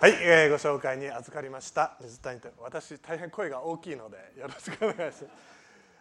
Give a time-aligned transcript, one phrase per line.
[0.00, 1.96] はい、えーご紹介に預かりました。
[2.00, 5.26] 水谷と私大変声が大きいのでよろしくお願いします。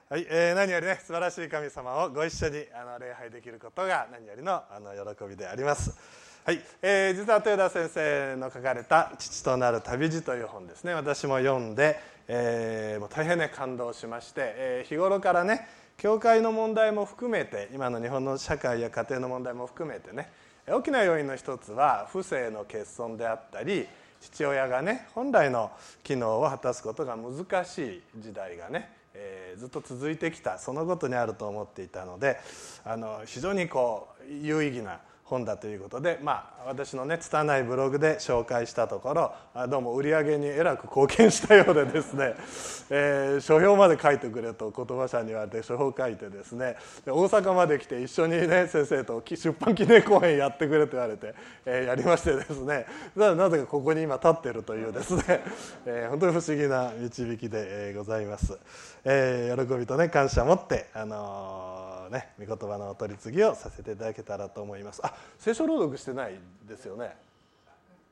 [0.07, 5.97] はい、えー何よりね素晴らしい神様をご一緒にあの礼拝できることが何よりのあの喜びであります。
[6.45, 10.93] はい、えー実は豊田先生の書かれた「父となる旅路」という本ですね。
[10.93, 15.67] 私も読んで、えーもう大変ね感動しまして、えー日頃からね
[15.97, 20.29] 教会の問題も含めて今の日本の社会や家庭の問題も含めてね
[20.69, 23.87] 大きな要因の一つは不正の欠損であったり
[24.19, 25.71] 父親がね本来の
[26.03, 30.59] 機能を果たすことが難しい時代がね、えーずっと続いてきた。
[30.59, 32.37] そのことにあると思っていたので
[32.83, 34.99] あの非常にこう有意義な
[35.29, 42.35] 本だということで、まあ、私のね拙いブログで紹介したところどうも売り上げにえらく貢献したようでですね、
[42.89, 51.35] えー書評まで書いてくれと言葉社に言われて書評書いてですね大阪まで来て一緒にね先生と出版記念講演やってくれと言われて、
[51.65, 52.85] えーやりましてですね。
[53.15, 55.23] ななぜかここに今立ってるというですね、
[55.85, 58.57] えー本当に不思議な導きで、ございます、
[59.03, 65.01] えー喜びとね感謝を持ってあのーね、御言葉のお取り次ぎをさせていただけたらと思います。
[65.03, 67.15] あ聖書朗読してないですよね。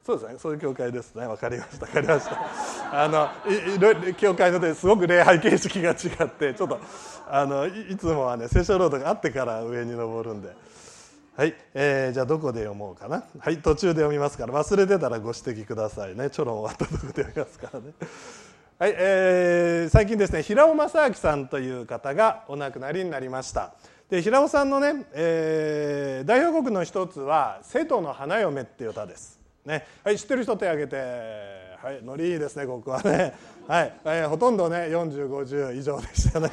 [0.06, 0.40] そうですね。
[0.40, 1.26] そういう教会ですね。
[1.26, 1.86] わかりました。
[1.88, 2.38] わかりました。
[3.04, 6.80] あのいいろいろ教会のですごく礼拝形式が違ってちょっと
[7.28, 10.54] あのいいつもはね聖書朗読があってから上に登るんで。
[11.36, 13.26] はい、えーじゃあどこで読もうかな。
[13.40, 13.58] はい。
[13.58, 16.30] 途中で読みますから忘れてたらご指摘くださいね。
[16.30, 17.92] ちょろん終わったとこで読みますからね。
[18.78, 23.74] はい、えー最近ですね平尾正明さんという方がお亡くなりになりました。
[24.10, 29.86] で平尾さんのね、えー代表曲の一つは「瀬戸の花嫁」っていう歌です、ね。
[30.04, 30.98] はい、知ってる人手挙げて
[31.82, 33.34] はいノリいいですねここはね。
[33.66, 36.50] はい、えーほとんどね4050以上でしたね。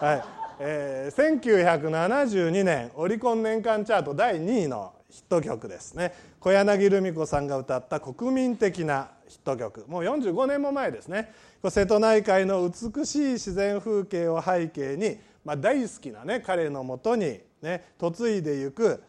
[0.00, 0.24] はい
[0.60, 6.14] えー1972年オリコン年間チャート第2位のヒット曲ですね。
[6.38, 9.84] 小柳ルミ子さんが歌った国民的なヒット曲。
[9.88, 11.32] もう45年も前ですね。
[11.68, 19.02] 瀬戸内海の美しい自然風景を背景に、まあ、大好きな、ね、彼のもとに、ね、嫁いでゆく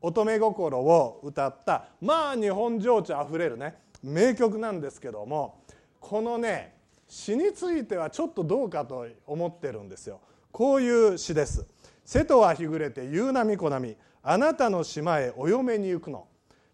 [0.00, 5.64] 乙女心を歌ったまあ日本情緒あふれるね名曲なんですけども
[6.00, 6.74] このね
[7.08, 10.20] 詩についてはちょっとどうかと思ってるんですよ。
[10.52, 11.66] こういう詩です
[12.04, 13.96] 「瀬戸は日暮れて夕波小波。
[14.22, 16.26] あなたの島へお嫁に行くの」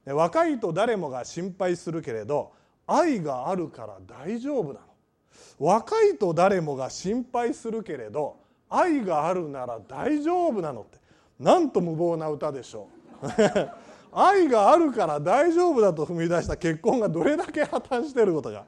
[0.06, 2.53] 若いと誰もが心配するけれど
[2.87, 4.87] 愛があるから大丈夫なの。
[5.59, 8.37] 若いと誰もが心配するけれど
[8.69, 10.99] 愛があるなら大丈夫なのって。
[11.38, 12.88] なんと無謀な歌でしょ
[13.22, 13.27] う。
[14.16, 16.56] 愛があるから大丈夫だと踏み出した。
[16.56, 18.65] 結婚がどれだけ破綻していることが。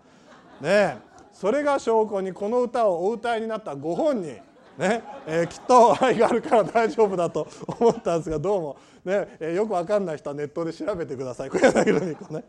[0.60, 0.96] ねえ
[1.32, 4.40] それが証拠にこの歌をお歌いになったご本人。
[4.78, 7.46] ねえーきっと愛があるから大丈夫だと
[7.78, 12.44] 思ったんですがどうも、ねえーよくわかんない人はネットで調べてください小柳ルミ子ね。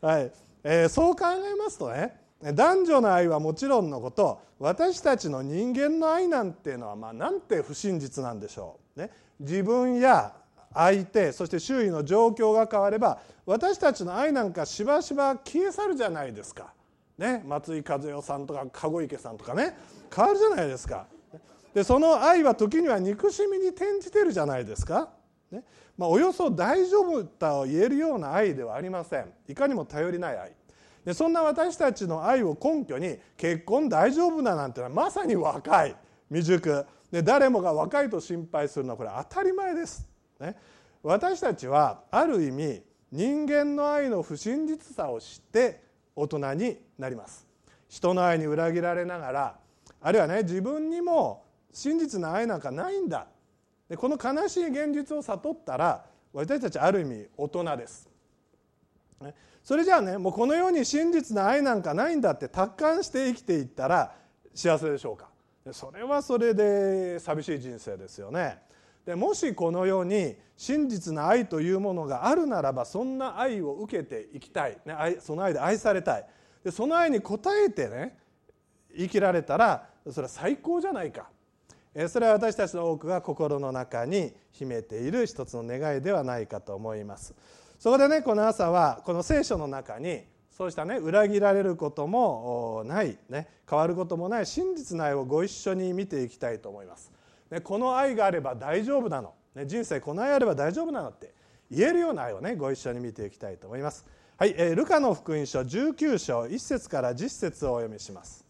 [0.00, 0.32] はい
[0.62, 9.00] えーそう考えますとね男女の愛はもちろんのこと私たちの人間の愛なんていうのはまあなんて不真実なんでしょう。
[9.00, 9.10] ね、
[9.40, 10.32] 自分や
[10.74, 16.72] 相手そして周囲の状況が変われば私たちの愛なんかしばしば消え去るじゃないですか。
[17.16, 19.76] ね、松井和代さんとか籠池さんとかね
[20.14, 21.06] 変わるじゃないですか。
[21.74, 25.10] でその愛は時には憎しみに転じてるじゃないですか。
[25.50, 25.64] ね。
[25.98, 29.32] まあ、およそ大丈夫と言えるような愛ではありません。
[29.48, 30.52] いかにも頼りない愛。
[31.04, 35.96] でそんな私たちの愛を根拠に結婚大丈夫だなんてのはまさに若い。
[36.28, 36.86] 未熟。
[37.10, 40.08] で誰もが若いと心配するのはこれ当たり前です、
[40.40, 40.56] ね、
[41.00, 45.80] 私たちはある意味人間の愛の不真実さを知って
[46.16, 47.46] 大人になります。
[47.88, 49.58] 人の愛に裏切られながら
[50.00, 51.43] あるいはね自分にも
[51.74, 53.26] 真実な愛なんかないんだ。
[53.88, 58.08] でこの悲しい現実を悟ったら私たちある意味大人です。
[59.62, 64.14] それじゃあねもうこの世に真実な愛なんかないんだって達観して生きていったら
[64.54, 65.28] 幸せでしょうか。
[65.64, 68.58] でそれはそれで寂しい人生ですよね。
[69.04, 76.26] でもしこの世に真実な愛というものがあるならばそんな愛を受けていきたい、ね、愛その愛で愛されたい。
[76.62, 78.16] でその愛に応えてね
[78.96, 81.28] 生きられたらそれは最高じゃないか。
[82.08, 87.34] それは私たちの多くが心の中に秘めている一つの願いではないかと思います。
[87.78, 97.10] そこでねこの朝はこの聖書の中にそうしたね裏切られることもない、ね、変わることもない真実な愛をご一緒に見ていきたいと思います、
[97.50, 101.34] ね、この愛があれば大丈夫なの、ね、人生この愛あれば大丈夫なのって
[101.70, 104.06] 言えるような愛をねご一緒に見ていきたいと思います。
[104.36, 108.43] はい、えールカの福音書19章1節から10節をお読みします。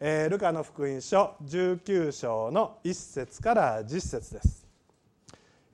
[0.00, 4.66] えールカの福音書19章の1節から10節です、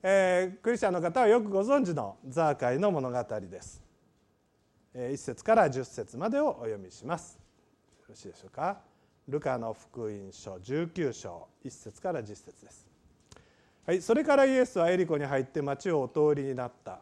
[0.03, 3.83] えークリスチャンの方はよくご存知のザーカイの物語です。
[4.95, 7.39] 1節から10節までをお読みします。
[7.99, 8.79] よろしいでしょうか？
[9.27, 12.85] ルカの福音書19章1節から10節です。
[13.87, 16.99] はい、それからイエスはエリコに入って町をお通りになった。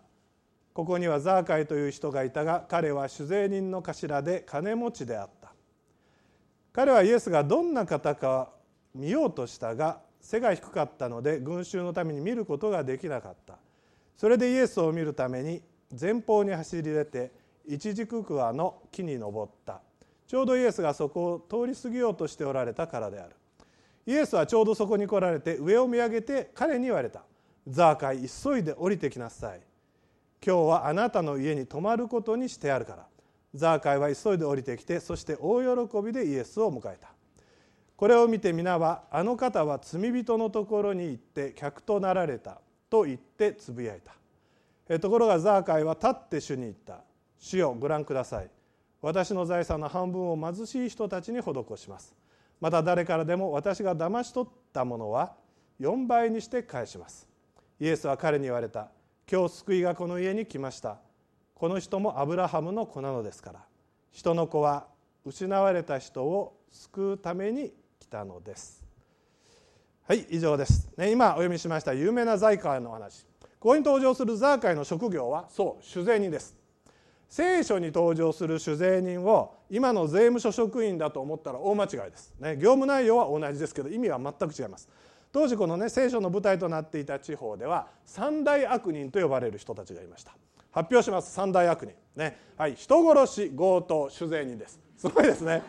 [0.74, 5.39] ここにはザーカイという人がいたが彼は酒税人の頭で金持ちであった。
[6.72, 8.50] 彼はイエスがどんな方か
[8.94, 13.58] 見ようとしたが背が低かったので群衆のために見ることができなかった。
[14.18, 15.62] それでイエスを見るために
[16.00, 17.32] 前方に走り出て
[17.66, 19.82] 一軸桑の木に登った。
[20.28, 23.36] ちょうどイエスがそこを通り過ぎようとしておられたからである。
[24.06, 27.24] イエスはちょうどそこに来られて上を見上げて彼に言われた
[27.68, 29.62] 「ザーカイ急いで降りてきなさい。
[30.46, 33.08] 今日はあなたの家に泊まることにしてあるから」
[33.54, 37.10] ザーカイは急いで降りてきてそして大喜びでイエスを迎えた。
[37.96, 45.00] これを見て皆は「あの方は罪人のところに行って客となられた」と言ってつぶやいた。
[45.00, 47.02] ところがザーカイは立って主に言った
[47.38, 48.50] 「主よご覧ください。
[49.02, 52.16] 私の財産の半分を貧しい人たちに施します」
[52.62, 55.36] また誰からでも私が騙し取ったものは
[55.80, 57.28] 4倍にして返します。
[57.80, 58.90] イエスは彼に言われた。
[59.32, 61.00] 今日救いがこの家に来ました。
[61.60, 63.60] この人もアブラハムの子なのですから
[64.14, 64.88] 人の子は
[65.26, 68.82] 失われた人を救うために来たのです。
[70.08, 73.26] はい以上です、ね、今お読みしました有名な財界の話。
[73.60, 76.56] ここに登場するザーカイの職業はそう酒税人です。
[77.28, 84.88] 聖書に登場する酒税人を今の税務署職員だと思ったら大間違いです、ね、業務内容は同じですけど意味は全く違います。
[85.34, 90.32] 当時このね聖書の舞台となっていた地方では三大悪人と呼ばれる人たちがいました。
[90.72, 91.32] 発表します。
[91.32, 91.94] 三大悪人。
[92.16, 92.38] ね。
[92.58, 92.76] はい。
[92.76, 94.80] 人殺し強盗酒税人です。
[94.98, 95.62] すごいですね。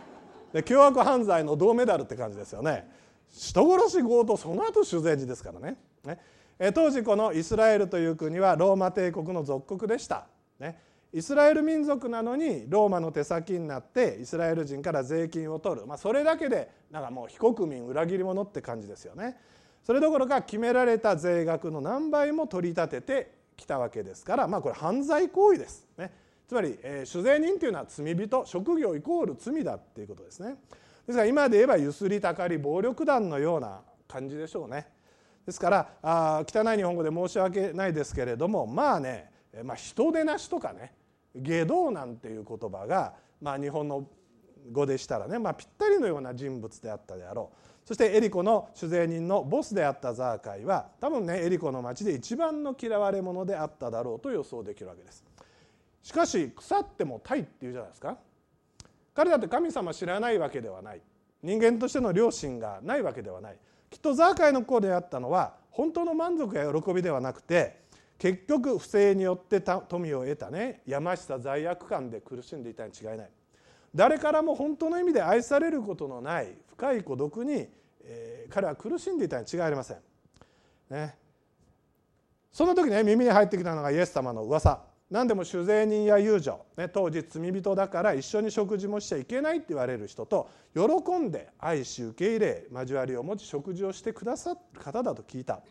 [0.52, 2.88] で凶悪犯罪の銅メダルって感じですよね。
[3.30, 5.76] 人殺し強盗その後酒税人ですからね。
[6.04, 6.18] ね。
[6.74, 10.26] 当時このイスラエルという国はローマ帝国の属国でした、
[10.58, 10.78] ね、
[11.10, 19.38] イスラエル民族なのにローマの手先になってイスラエル人から税金を取る、まあ、それだけでなんかもう非国民裏切り者って感じですよね。
[19.82, 25.86] それどころか決められた税額の何倍も取り立ててきたわけですから、まあ、これ犯罪行為です。
[25.96, 26.12] ね、
[26.48, 30.56] つまり、えー、酒税人というのは罪人職業イコール罪だっていうことですね。
[31.06, 34.88] ですから今で言えばゆすりたかり暴力団のような感じでしょうね。
[35.46, 39.30] ですからあ汚い日本語で申し訳ないですけれどもまあね、
[39.64, 40.92] まあ、人でなしとかね
[41.34, 44.06] 下道なんていう言葉が、まあ、日本の
[44.70, 55.24] 語でしたらね、まあ、ぴったりのような人物であったであろうそしてエリコの酒税人のボスであったザーカイは多分ねエリコの町で一番の嫌われ者であっただろうと予想できるわけです。
[56.02, 58.16] しかし腐ってもタイっていうじゃないですか。
[59.12, 61.00] 彼だって神様知らないわけではない。
[61.42, 63.56] 人間としての良心がないわけではない。
[63.90, 67.80] きっとザーカイの子であったのは本当の満足や喜びではなくて
[68.18, 73.30] 結局不正によって富を得たね山下罪悪感で苦しんでいたに違いない。
[73.94, 77.68] 誰からも本当の意味で愛されることのない深い孤独に、
[78.04, 79.98] えー、彼は苦しんでいたに違いありません。
[80.90, 81.16] ね、
[82.52, 84.82] その時ね耳に入ってきたのがイエス様の噂。
[85.10, 95.62] 何でも酒税人や遊女、ね、当時罪人だから一緒に食事もしちゃいけないって言われる人と喜んで愛し受け入れ交わりを持ち食事をしてくださる方だと聞いた。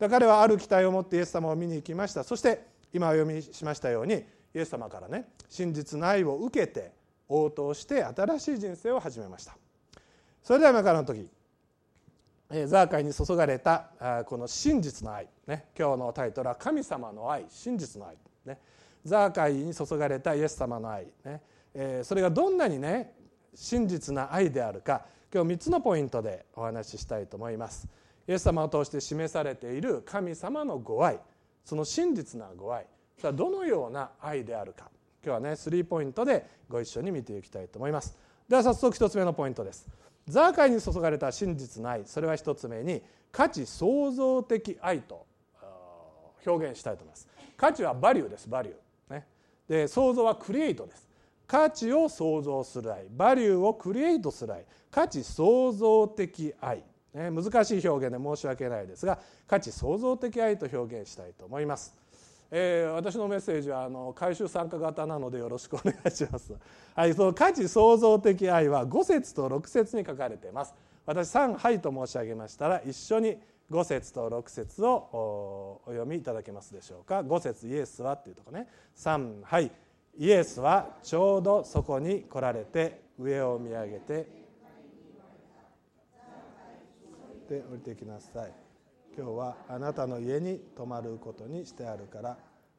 [0.00, 2.24] 彼はある期待を持ってイエス様を見に行きました。
[2.24, 6.97] そして今お読みしましたようにイエス様からね真実の愛を受けて
[7.28, 9.56] 応答して新しい人生を始めました。
[10.42, 11.28] それでは今からの時
[12.66, 18.16] ザーカイに注がれたこの真実の愛、ね、今日のタイトルは「神様の愛真実の愛」
[18.46, 18.58] ね、
[19.04, 21.42] ザーカイに注がれたイエス様の愛、ね。
[21.74, 23.14] えそれがどんなにね
[23.54, 27.86] 真実な愛であるか今日3つのポイントでお話ししたいと思います。
[28.26, 31.18] イエス様を通して示されている神様のご愛
[31.64, 32.86] その真実なご愛
[33.18, 34.90] それはどのような愛であるか。
[35.28, 38.16] 今日はねスリーポイントでご一緒に見ていきたいと思います。
[38.48, 39.86] では早速一つ目のポイントです。
[40.26, 42.02] ザーカイに注がれた真実の愛。
[42.06, 45.26] それは一つ目に価値創造的愛と
[46.46, 47.28] 表現したいと思います。
[47.58, 48.48] 価値はバリューです。
[48.48, 49.26] バリュー、ね、
[49.68, 51.06] で創造はクリエイトです。
[51.46, 53.04] 価値を創造する愛。
[53.10, 54.64] バリューをクリエイトする愛。
[54.90, 56.82] 価値創造的愛。
[57.12, 61.94] ね、難しい表現で申し訳ないですが価値創造的愛と表現したいと思います。
[62.50, 66.54] えー、私のメッセージはあの回収参加型なのでよろしくお願いします。
[66.94, 70.74] はい、その価値創造的愛は5節と6節に書かれています。
[71.06, 73.38] 私3はいと申し上げましたら一緒に
[73.70, 77.20] 5節と6節をお読みいただけますでしょうか。
[77.20, 78.66] 5節イエスはっていうとこね。
[78.96, 79.70] 3はい
[80.16, 84.38] イエスはちょうどそこに来られて上を見上げて
[87.48, 88.67] って降りてきなさい
[89.16, 92.38] 今日はあなたの家に泊まることにしてあるから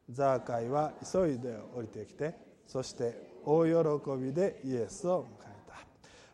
[0.09, 2.33] ザーカイは急いで降りてきて
[2.65, 3.71] そして大喜
[4.17, 5.73] びでイエスを迎えた。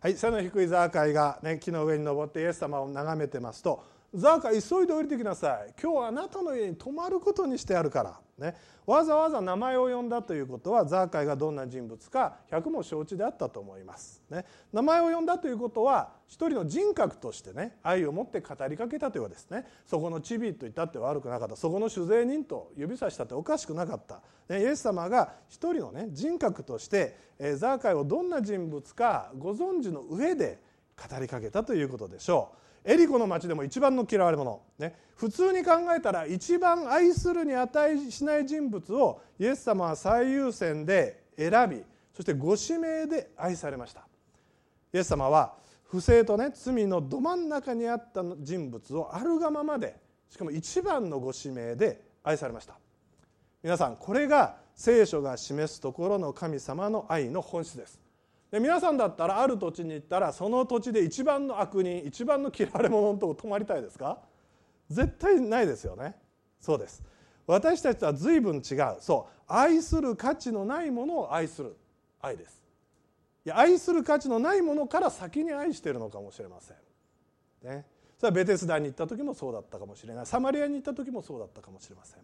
[0.01, 3.83] はい背の低いザーカイが、ね、木の上に登ってイエス様を眺めてますと
[4.13, 5.73] ザーカイ急いで降りてきなさい。
[5.81, 8.19] 今日はあなたの家に泊まることにしてあるから。
[8.37, 8.53] ね、
[8.85, 19.65] わざわざ名前を呼んだということはザーカイがどんな人物か百も承知であったと思います、ね、名前を呼んだということは一人の人格としてね愛を持って語りかけたというわけですね。
[19.85, 21.55] そこのチビと言ったって悪くなかった。
[21.55, 30.59] そこの酒税人と指さしたっておかしくなかった、ね、イエス様が一人のね人格としてえザーカイをどんな人物かご存知の上で
[30.97, 32.64] 語りかけたということでしょう。
[32.85, 41.81] エリコの町でも一番の嫌われ者、ね、普通に考えたら一番愛するに値しない人物をイエス様は最優先で選び
[42.13, 44.01] そしてご指名で愛されました。
[44.93, 49.95] イエス様は不正とね罪のど真ん中にあった人物をあるがままで
[50.29, 52.77] しかも一番のご指名で愛されました。
[53.63, 58.04] 皆さんこれが聖書が示すところの神様の愛の本質です。
[58.55, 64.19] で皆さんだったらある土地に行ったらその土地で一番の悪人一番の嫌われ者のとこ泊まりたいですか？
[64.89, 66.15] 絶対ないですよね。
[66.61, 67.03] そうです。
[67.47, 68.95] 私たちとは随分違う。
[69.01, 69.41] そう。
[69.45, 71.75] 愛する価値のないものを愛する
[72.21, 72.63] 愛です。
[73.45, 76.77] いや愛する価値のないものから先に愛しているのかもしれません。
[77.69, 77.85] ね。
[78.17, 80.25] それはベテスダに行った時もそうだったかもしれない。
[80.25, 82.21] サマリアに行った時もそうだったかもしれません。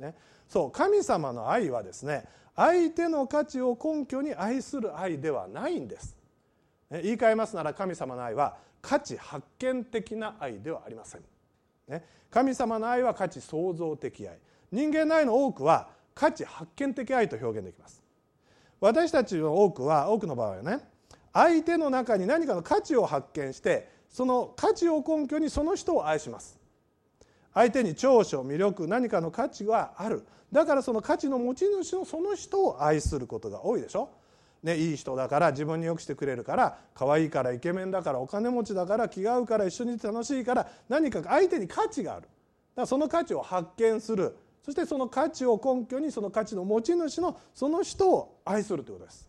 [0.00, 0.16] ね。
[0.48, 2.24] そう神様の愛はですね
[2.58, 6.16] 相手の価値を根拠に愛する愛ではないんです。
[6.90, 11.22] 言い換えますなら神様の愛は価値発見的な愛ではありません。
[12.28, 14.36] 神様の愛は価値創造的愛。
[14.72, 18.02] 人間の愛の多くは価値発見的愛と表現できます。
[18.80, 20.80] 私たちの多くは多くの場合はね
[21.32, 26.57] 相手の中に何かの価値を発見してその価値を根拠にその人を愛します。
[27.58, 34.10] 相手に長所魅力何かの価値があるだからその価値の持ち主のその人を愛することが多いでしょ。
[34.62, 42.32] ね、いい人だから自分によくしてくれるから可愛いからイケメンだからお金持ちだから気が合うから一緒にいて楽しいから何か相手に価値があるだか
[42.82, 49.28] らその価値を発見するそしてその価値を根拠にその価値の持ち主のその人を愛するということです。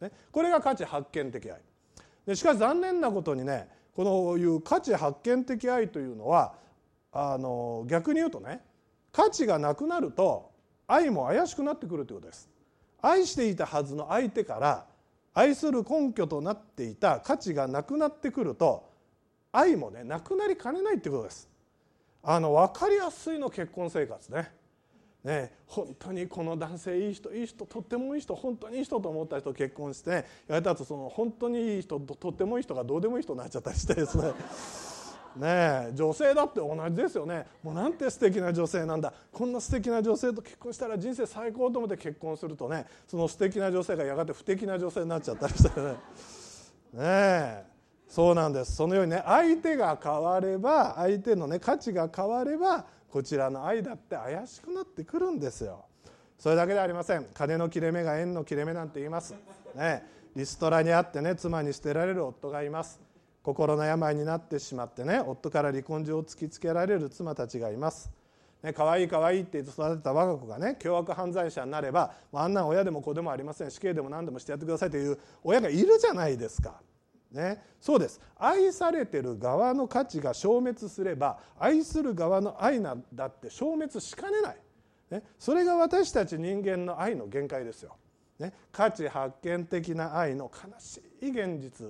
[0.00, 1.60] ね、これが価値発見的愛
[2.26, 6.62] でしかし残念なことにねこのいう価値発見的愛というのは
[7.14, 8.60] あの逆に言うとね
[9.12, 10.50] 価値がなくなると
[10.88, 12.50] 愛も怪しくなってくるということです。
[13.00, 14.86] 愛していたはずの相手から
[15.32, 18.88] 愛する根拠となっていた価値がなくなってくると
[19.52, 21.48] 愛もねなくなりかねないっていうことです。
[22.22, 24.50] あの分かりやすいの結婚生活ね。
[25.22, 34.32] ね本当にこの男性いい人いい人とってもいい人本当にいい人と思った人と結婚して、やれたとその本当にいい人ととってもいい人がどうでもいい人になっちゃったりしてですね。
[35.36, 37.46] ね女性だって同じですよね。
[37.62, 39.12] もうなんて素敵な女性なんだ。
[39.32, 45.86] こんな素敵な女性と結婚したら人生最高と思って結婚するとねその素敵な女性がやがて不敵な女性になっちゃったりしてね。
[45.86, 45.94] ね
[47.00, 47.64] え
[48.08, 48.76] そうなんです。
[48.76, 55.84] そのようにね相手が変われば相手のね価値が変わればこちらの愛だって怪しくなってくるんですよ。
[56.38, 57.26] それだけではありません。
[57.32, 59.34] 金の切れ目が縁の切れ目なんて言います。
[59.74, 60.04] ね
[60.36, 63.00] リストラにあってね妻に捨てられる夫がいます。
[63.44, 68.10] 心の病になってしまってね夫から離婚状を突きつけられる妻たちがいます。
[68.62, 73.70] ね、可愛い可愛いって育てた我が子がね凶悪犯罪者になればあんな親でも子でもありません。
[73.70, 76.80] 死刑でも何でもしてやってくださいという親がいるじゃないですか。
[77.30, 78.18] ね、そうです。
[78.38, 84.56] 愛されてる側の価値が消滅すれば愛する側の愛なんだって消滅しかねない、
[85.10, 87.96] ね、それが私たち人間の愛の限界ですよ、
[88.38, 91.88] ね、価値発見的な愛の悲しい現実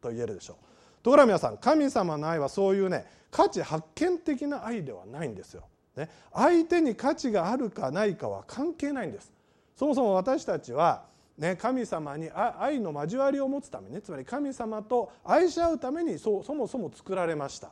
[0.00, 0.69] と言えるでしょう。
[1.02, 5.64] ところが皆さん神様の愛はそういうね価値発見的な愛ではないんですよ。
[5.96, 9.32] ね、相手に価値があるかないかは関係ないんです。
[9.76, 11.04] そもそも私たちは、
[11.38, 17.70] ね、神様に愛の交わりを持つため、ね、つまり神様と愛し合うためにそそもそも作られました。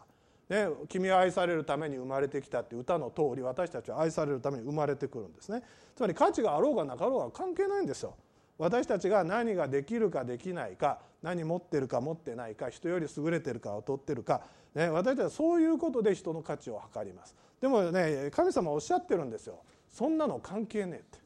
[0.48, 5.62] ね、君は愛されるために生まれてきたって歌の通り私たちは愛されるために生まれてくるんですね
[5.94, 8.14] つまり価値があろうがなかろうが関係ないんですよ
[8.58, 14.42] 私たちが何ができるかできないか何持ってるか持ってないか人より優れてるか劣ってるか、
[14.74, 17.34] ね、私たちはそういうことで人の価値を測ります。
[17.60, 19.60] でもね神様おっしゃってるんですよ。
[19.88, 21.18] そんなの関係ねえって。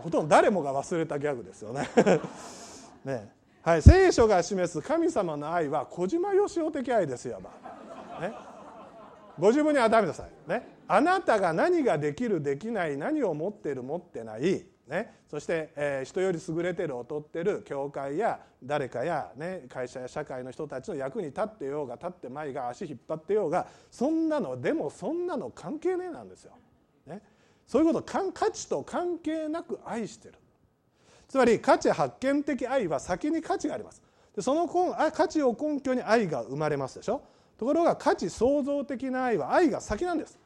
[0.00, 1.88] ほとんど誰もが忘れたギャグですよね。
[3.04, 3.36] ね。
[3.66, 7.40] はい、聖書が示す神様の愛は小島よしお的愛ですよ、
[8.20, 8.32] ね、
[9.40, 26.52] ご自分に当てはめてください、ね、あなたが何ができるできない何を持ってる持ってないね、そして、えー、人より優れてる劣ってる教会や誰かや、ね、会社や社会の人たちの役に立ってようが立ってまいが足引っ張ってようがそんなのでもそんなの関係ねえなんですよ。
[27.06, 27.20] ね、
[27.66, 30.34] そういうこと価値と関係なく愛してる。
[31.26, 34.00] つまり価値発見的愛は先に価値があります。
[34.36, 37.22] でその価値を根拠に愛が生まれますでしょ。
[37.58, 40.38] ところが価値創造的な愛は愛が先なんです。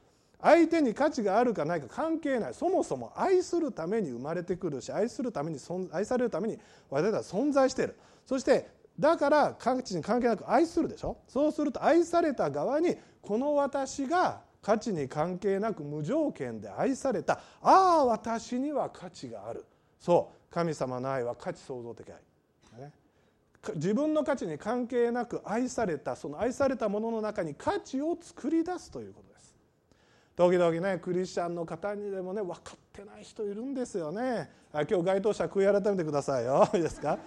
[0.43, 2.55] 相手に価値があるかないか関係ない。
[2.55, 5.59] そもそも愛するために生まれてくるし愛するために
[5.93, 7.97] 愛されるために私たちは存在している。
[8.27, 8.69] そして
[8.99, 11.17] だから価値に関係なく愛するでしょ？
[11.29, 17.41] そうすると愛された側にこの私が価値に関係なく無条件で愛された。
[17.63, 19.65] ああ私には価値がある。
[19.99, 20.55] そう。
[20.55, 22.17] 神様の愛は価値創造的愛。
[23.75, 29.30] 自分の価値に関係なく愛されたその愛されたものの中に価値を作り出すということ。
[30.41, 34.49] 時々ねクリスチャンの方にでもね分かってない人いるんですよね。
[34.73, 36.67] 今日該当者悔い改めてくださいよ。
[36.73, 37.19] いいですか？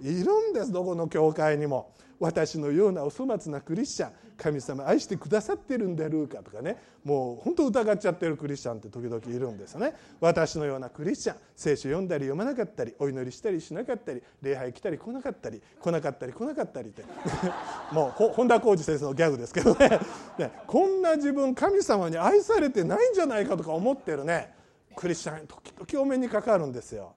[0.00, 1.92] いるんですどこの教会にも。
[2.18, 4.12] 私のようなお粗末なクリスチャン。
[4.36, 6.76] 神様愛してくださってるんだろうかとかね。
[7.04, 9.94] もう本当疑っちゃってるクリスチャンって時々いるんですよね。
[10.20, 17.04] 私のようなクリスチャン聖書読んだり読まなかったりお祈りしたりしなかったり礼拝来たり来なかったり来なかったり来なかったりって。
[17.92, 20.00] もう本田浩二先生のギャグですけどね。
[20.38, 24.54] ねこんな自分神様に愛されてないんじゃないかとか思ってるね。
[24.96, 27.14] クリスチャン時々お目にかかるんですよ。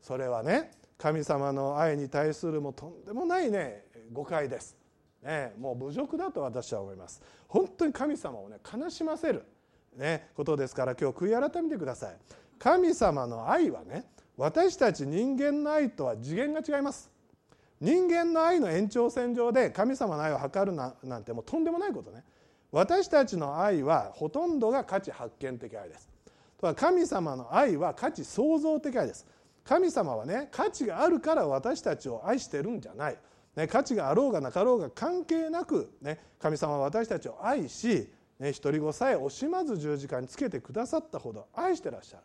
[0.00, 4.76] それはね神様の愛に対するもとんでもないね誤解です、
[5.24, 7.22] ね、もう侮辱だと私は思います。
[7.48, 9.44] 本当に神様をね悲しませる、
[9.96, 12.16] ね、ことですから今日悔い改めてください。
[12.58, 14.04] 神様の愛はね
[14.36, 17.10] 私たち人間の愛とは次元が違います。
[17.80, 22.24] 人間の愛の延長線上で神様の愛を測るななんてもうとんでもないことね。
[22.70, 26.08] 私たちの愛はほとんどが価値発見的愛です。
[26.58, 29.26] とは神様の愛は価値創造的愛です。
[29.64, 33.18] 神様はね価値があるから私たちを愛してるんじゃない、
[33.56, 42.22] ね、価値があろうがなかろうが関係なく、ね、神様は私たちを愛し、ね、独り子さえ惜しまず十字架につけてくださったほど愛してらっしゃる。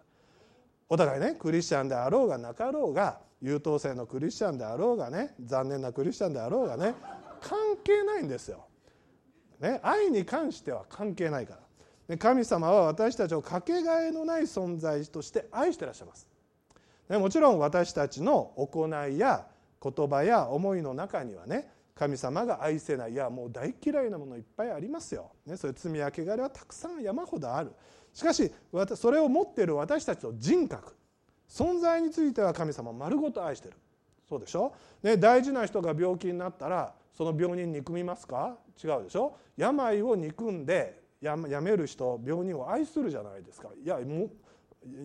[0.90, 6.96] お互いねクリスチャンであろうがなかろうが優等生のクリスチャンであろうがね残念なクリスチャンであろうがね
[7.42, 8.66] 関係ないんですよ。
[9.60, 11.58] ね、愛に関しては関係ないか
[12.08, 12.18] ら。
[12.18, 16.28] 神様は私たちをかけがえのない存在として愛してらっしゃいます。
[17.08, 19.46] もちろん私たちの行いや
[19.82, 27.72] 言葉や思いの中にはね神様が愛せないいやもう大嫌いなものいっぱいありますよ、ね、そういう罪や汚れはたくさん山ほどある。
[28.14, 28.52] しかし
[28.96, 30.96] それを持っている私たちの人格
[31.48, 33.76] 存在については神様丸ごと愛してる。
[34.28, 38.58] そうでしょ、ね、大事な人が病気になったらその病人憎みますか？
[38.82, 39.36] 違うでしょ？
[39.58, 43.70] 病を憎んでやめる人病人を愛するじゃないですか。
[43.84, 44.30] いやも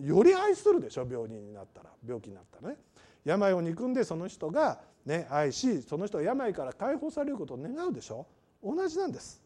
[0.03, 1.07] うより愛するでしょ？
[1.09, 2.77] 病人になったら病気になったらね。
[3.25, 8.27] 病を憎んでその人が、ね、愛しその人が病から解放されることを願うでしょ？
[8.63, 9.41] 同じなんです、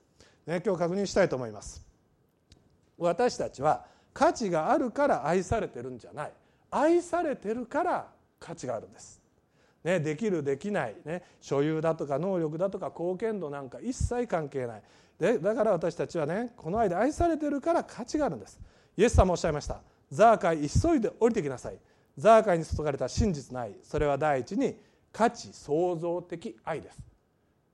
[0.45, 1.83] ね、今日確認したいと思います。
[2.97, 6.31] 私たちは価値があるから愛されてるんじゃない。
[6.69, 8.07] 愛されてるから
[8.39, 9.21] 価値があるんです、
[9.83, 14.83] ね、できるできない、ね、所有だとか能力だとか貢献度なんか一切関係ない。
[15.17, 18.59] でだから私たちはねこの愛で愛されてるから価値があるんです。
[18.97, 19.81] イエス様もおっしゃいました。
[20.11, 21.77] ザーカイ急いで降りてきなさい。
[22.19, 23.75] ザーカイに注がれた真実の愛。
[23.81, 24.77] それは第一に
[25.11, 27.01] 価値創造的愛です。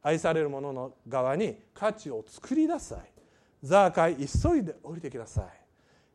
[0.03, 3.01] 愛される者の側に価値を作り出す愛。
[3.63, 5.45] ザーカイ急いで降りてきなさい。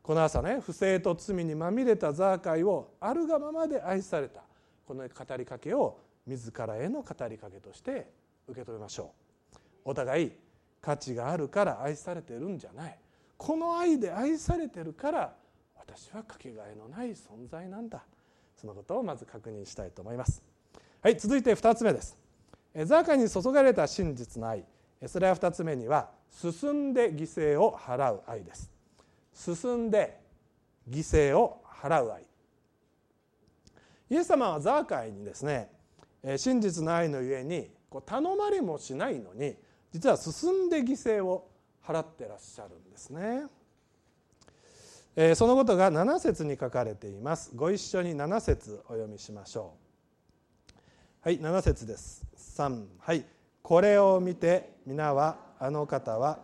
[0.00, 4.42] この朝ね不正と罪にまみれたザーカイをあるがままで愛された。
[4.86, 8.12] この語りかけを自らへの語りかけとして
[8.46, 9.12] 受け止めましょ
[9.54, 9.58] う。
[9.86, 10.32] お互い
[10.80, 12.98] 価値があるから愛されてるんじゃない。
[13.36, 15.34] この愛で愛されてるから
[15.74, 18.04] 私はかけがえのない存在なんだ。
[18.60, 20.42] そのことをまず確認したいと思います。
[21.00, 22.18] はい続いて2つ目です。
[22.84, 24.66] ザーカに注がれた真実の愛。
[25.06, 28.70] それは2つ目には進んで犠牲を払う愛です。
[29.32, 30.20] 進んで
[30.90, 32.22] 犠牲を払う愛。
[34.10, 35.70] イエス様はザーカイにですね
[36.36, 37.70] 真実の愛のゆえに
[38.04, 39.56] 頼まれもしないのに
[39.90, 41.48] 実は進んで犠牲を
[41.82, 43.44] 払ってらっしゃるんですね。
[45.22, 47.50] えそのことが7節に書かれています。
[47.54, 49.74] ご一緒に7節お読みしましょ
[50.72, 50.78] う。
[51.20, 52.24] はい7節です。
[52.38, 53.26] 3はい。
[53.62, 56.38] これを見て皆はあの方は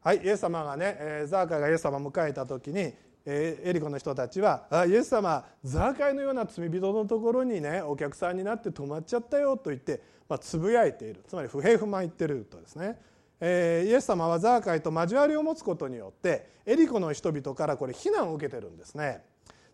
[0.00, 2.94] はいイエス様がね、えザーカイがイエス様を迎えた時に
[3.26, 11.24] えエリコの人たちは「あイエス様ザーカイのような罪人のところにねお客さんになって泊まっちゃったよ」と言ってまあ、つぶやいている。
[11.26, 12.98] つまり不平不満言ってるとですね、
[13.40, 19.24] えー、イエス様はザーカイと交わりを持つことによってエリコの人々からこれ非難を受けてるんですね。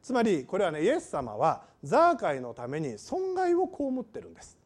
[0.03, 4.57] つまりこれはねイエス様はザーカイのために損害を被ってるんです。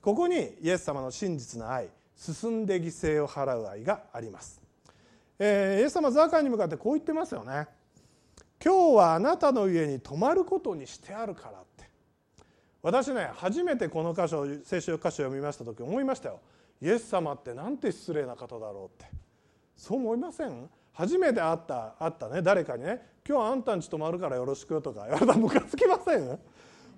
[0.00, 4.60] ここにイエス様の真実の愛進んで犠牲を払う愛があります、
[5.38, 7.66] えー、イエス様ザーカイに向かってこう言ってますよね。
[8.64, 11.64] 今日はあなたの家に泊まることにしてあるから
[12.82, 16.40] 私ね初めてこの箇所聖書箇所を読みました時思いましたよ。
[16.80, 19.12] イエス様ってなんて失礼な方だろうって。
[19.76, 20.68] そう思いません？
[20.92, 25.02] 初めて会った会ったね誰かにね「今日あんたんち泊まるからよろしく」とか。
[25.04, 26.38] 言われたらムカつきません？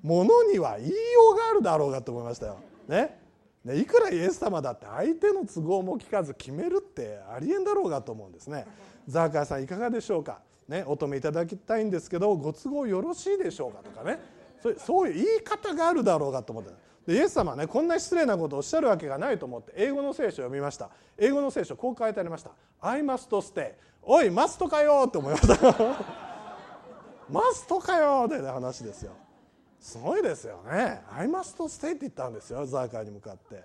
[0.03, 0.95] ものには言いよ
[1.35, 2.59] うがあるだろうがと思いましたよ。
[2.89, 3.21] ね？
[3.65, 8.67] ねいくらイエス様だって相手の都合も聞かず決めるってありえんだろうがと思うんですね。
[9.07, 13.83] ザーカーさんいかがでしょうか、ね、お止めいただきたいんですけどご都合よろしいでしょうか？
[13.83, 14.19] とかね。
[14.65, 16.71] そそういう言い方があるだろうがと思って
[17.07, 20.89] でイエス様はねこんな失礼なことをおっしゃるわけがないと思って英語の聖書を読みました。
[21.19, 22.51] 英語の聖書こう書いてありました
[22.81, 25.55] 「I must stay」おいマストかよって思いました。
[27.31, 29.13] マストかよって話ですよ。
[29.81, 33.65] すごいですよね「I must stay」って言ったんですよザーカーに向かって。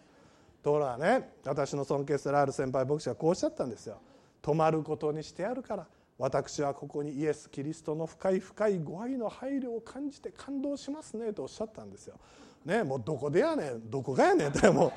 [0.62, 4.02] ところがね私の尊敬するある先輩牧師がこうおっしゃったんですよ。
[4.42, 5.88] 泊まることにしてやるから。
[6.20, 12.20] 私はここにイエス・キリストの深い深いご愛の配慮を感じて感動しますねとおっしゃったんですよ。
[12.66, 14.92] ね、もうどこでやねんどこがやねんって も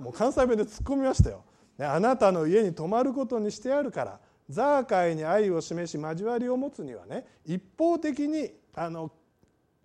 [0.00, 1.44] うもう関西弁で突っ込みましたよ。
[1.78, 9.12] ね、あなたの家に泊まることにしてあるからザーカイに愛を示し交わりを持つにはね一方的にあの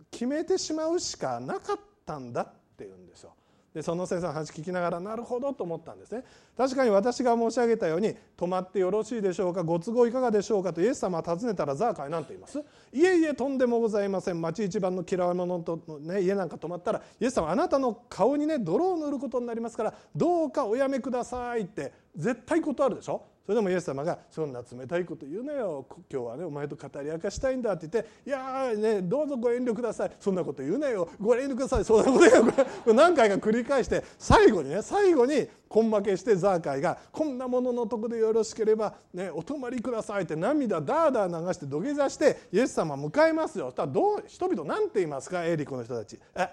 [0.10, 3.34] 決めてしまうしかなかったんだっていうんですよ。
[3.74, 6.24] でその先生の話聞きながらなるほどと思ったんですね。
[6.58, 12.60] 確かに私が申し上げたように泊まってよろしいでしょうかご都合いかがでしょうかとイエス様は尋ねたらザーカイ何て言います。
[12.92, 14.42] いえいえとんでもございません。
[14.42, 23.22] 町一番の嫌い者と、ね、家なんか泊まったらイエス様あなたの顔にね泥を塗ることになりますからどうかおやめくださいって絶対断るでしょ？
[23.50, 25.84] それでもイエス様が「そんな冷たいこと言うなよ。
[26.08, 30.12] 今日はねお前と語り明かしたいんだ」って言って「いやねどうぞご遠慮ください。
[30.20, 31.10] そんなこと言うなよ。
[31.20, 31.84] ご遠慮ください。
[31.84, 43.72] そんなこと言うなよ」何回か繰り返して最後にね最後に根負けしてザーカイが「こんなもののとこでよろしければ、ね、お泊まりください」って涙ダーダー流して土下座してイエス様迎えますよ。
[43.72, 45.44] したらどう人々何て言いますか？
[45.44, 46.20] エリコの人たち。
[46.36, 46.48] え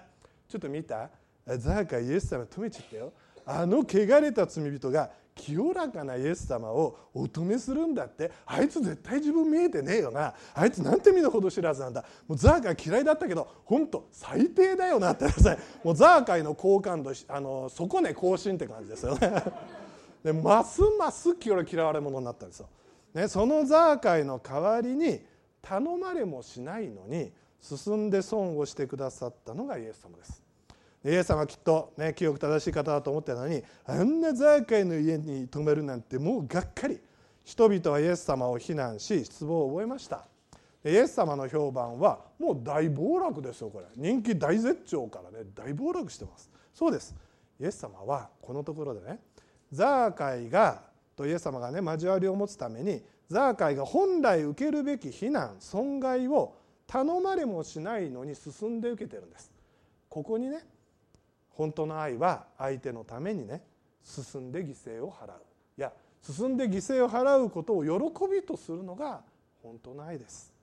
[0.49, 1.11] ちょっと見た？
[1.45, 3.13] ザーカイイエス様止めちゃったよ。
[3.45, 8.31] あの汚れた罪人が清らかなイエス様をお止めするんだって。
[8.45, 10.33] あいつ絶対自分見えてねえよな。
[10.53, 12.03] あいつなんて身の程知らずなんだ。
[12.27, 19.43] もうザーカイ嫌いだったけど本当最低だよなってくださもうザーカイの好感度あの底根更新って感じですよね。
[20.23, 22.67] でますます嫌われ者になったんですよ、
[23.13, 25.21] ね、そのザーカイの代わりに
[25.61, 30.46] 頼まれもしないのに進んで損をしてくださったのがイエス様です。
[31.07, 36.99] イエス様はきっと、ね、清く正しい方だと思ってたのにあんなザーカイの家に泊めるなんてもうがっかり。
[37.45, 40.27] 人々はイエス様を非難し失望を覚えました。
[40.83, 43.85] イエス様の評判はもう大暴落ですよこれ。
[43.95, 46.51] 人気大絶頂からね大暴落してます。
[46.73, 47.15] そうです。
[47.57, 49.19] イエス様はこのところでね
[49.71, 50.81] ザーカイが
[51.15, 56.53] とイエス様がね交わりを持つためにザーカイが本来受けるべき非難損害を
[56.85, 59.49] 頼まれもしないのに進んで受けてるんです。
[60.09, 60.65] ここにね
[61.57, 63.63] 本当の愛は相手のためにね
[64.03, 65.41] 進んで犠牲を払う。
[65.75, 65.91] いや
[66.21, 67.91] 進んで犠牲を払うことを喜
[68.31, 69.21] びとするのが
[69.63, 70.53] 本当の愛です。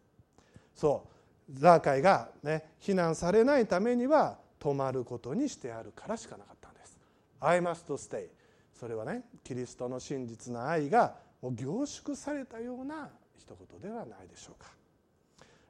[0.74, 1.58] そう。
[1.60, 6.96] ザーカイがね非難されないためには止まることにしてあるからしかなかったんです。
[7.40, 8.28] I must stay
[8.72, 14.70] それはねキリストの真実な愛がもう凝縮されたような一言ではないでしょうか。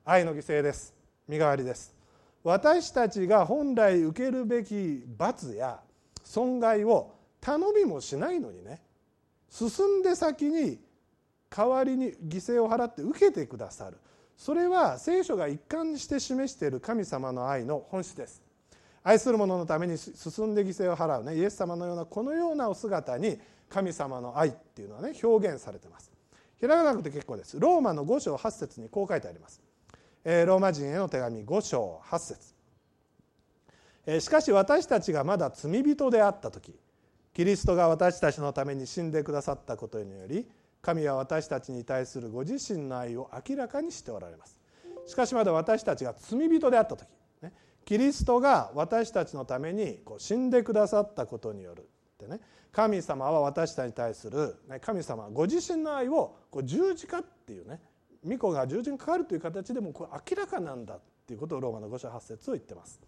[0.05, 0.93] 愛の犠牲です。
[1.27, 2.04] 身代わりです。
[2.44, 5.80] 私たちが本来受けるべき罰や
[6.22, 8.83] 損害を頼みもしないのにね
[9.50, 10.78] 進んで先に
[11.48, 13.98] 代わりに犠牲を払って受けてくださる。
[14.37, 18.42] それは聖書が一貫して示している神様の愛の本質です。
[19.04, 26.11] 愛する者のために進んで犠牲を払うねイエス様のようなこのようなお姿に神様の愛っていうのはね表現されてます。
[26.61, 27.59] 開かなくて結構です。
[27.59, 29.62] ローマの5章8節にこう書いてあります。
[30.25, 32.55] ローマ人への手紙5章8節。
[34.21, 36.75] しかし私たちがまだ罪人であった時
[37.33, 40.47] キリストが私たちのために死んでくださったことにより
[40.83, 44.61] 神は私たちに対するご自身の愛を明らかにしておられます。
[45.07, 47.07] しかしまだ私たちが罪人であった時
[47.85, 51.85] キリストが私たちのためにこう死んでくださったことによるっ
[52.17, 52.41] てね
[52.73, 57.81] 神様は私たちに対する神様ご自身の愛をこう十字架っていうね
[58.25, 63.01] 巫女が十字にかかるという形でもこれ明らかなんだっていうことをローマの5章8節を言ってます。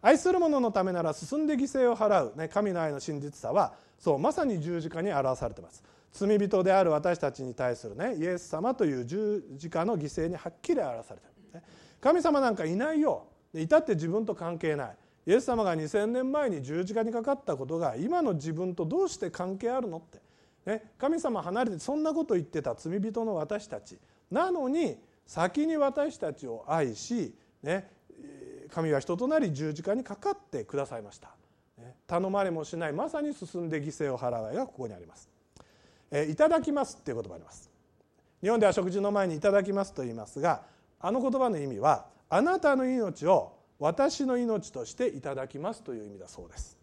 [0.00, 5.82] 愛する者のためなら進んで犠牲を払う、ね、神の愛の真実さはそうまさに十字架に表されてます。
[6.12, 11.66] 罪人である私たちに対するねイエス様という十字架の犠牲にはっきり表されてる、ね、
[12.00, 13.26] 神様なんかいないよ。
[13.54, 14.96] いたって自分と関係ない。
[15.26, 20.20] イエス様が2,000年前に十字架にかかったことが今の自分とどうして関係あるのって、
[20.64, 23.98] ね、神様離れてそんなこと言ってた罪人の私たち。
[24.30, 27.90] なのに先に私たちを愛し、ね、
[28.70, 31.30] 神は人となり十字架にかかってくださいました。
[32.06, 35.28] 頼まれもしないまさに進んで犠牲を払う愛がここにあります。
[36.28, 37.70] いただきますっていう言葉があります。
[38.40, 40.62] 日本では食事の前にいただきますと言いますが
[41.00, 46.76] あの言葉の意味はあなたの命を私の命としていただきますという意味だそうです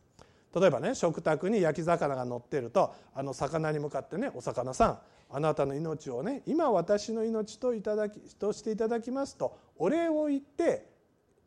[0.53, 4.99] 例えばね食卓に焼き魚が乗ってるとあの魚に向かってねお魚さん
[5.35, 10.87] あなたの命をね今私の命といただきとしていただきますとお礼を言って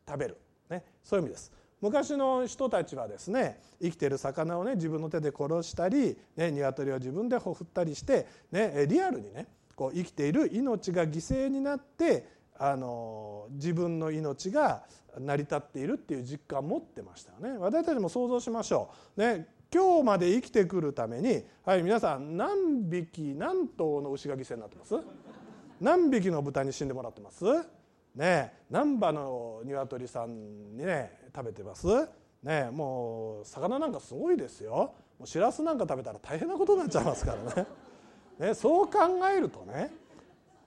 [0.07, 0.37] 食べる、
[0.69, 1.51] ね、そういう意味です。
[1.81, 12.27] 昔の人たちはですね生きてる魚をね自分の手で殺したり、ね、鶏を自分でほふったりして、ね、リアルにねこう生きている命が犠牲になって
[12.59, 14.83] あの自分の命が
[15.17, 17.57] 成り立っているっていう実感を持ってましたよね。
[17.57, 24.95] 私たちも想像しましょう、ね、今日まで生きてくるためにはい皆さん何匹何頭の牛が犠牲になってます？
[25.79, 27.45] 何匹の豚に死んでもらってます？
[28.15, 31.87] ね何羽の鶏さんにね食べてます？
[32.41, 34.95] ねもう魚なんかすごいですよ。
[35.19, 37.67] もうしらすなんか食べたら大変なことになっちゃいますからね。
[38.39, 38.99] ねそう考
[39.31, 39.91] えるとね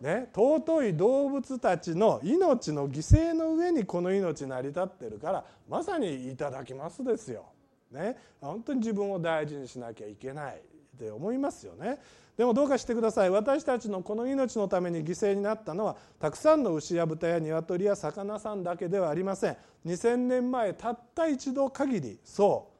[0.00, 7.46] ね尊い動物たちの命の犠牲の上にこの命成り立ってるからまさに「いただきます」ですよ。
[7.92, 11.98] ね、本当に自分を大事にしなきゃいけないって思いますよね。
[12.36, 13.30] でもどうかしてください。
[13.30, 19.56] 私たちのこの命のために犠牲になったのはたくさんの牛や豚や鶏や魚さんだけではありません。
[19.84, 22.70] 2000年前たった一度限りそ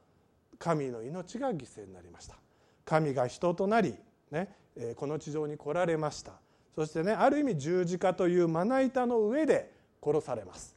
[0.53, 2.37] う神の命が犠牲になりました。
[2.85, 3.95] 神が人となり、
[4.31, 4.57] ね、
[4.97, 6.33] この地上に来られました。
[6.75, 9.71] そしてねある意味十字架というまな板の上で
[10.03, 10.75] 殺されます、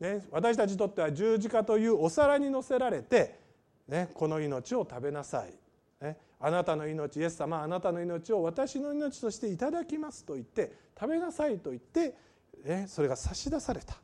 [0.00, 3.38] ね、私たちにとっては十字架というお皿に乗せられて、
[3.86, 5.52] ね、この命を食べなさい、
[6.04, 12.14] ね、あなたの命イエス様あなたの命を私の命としていただきますと言って食べなさいと言って、
[12.64, 13.94] ね、それが差し出された。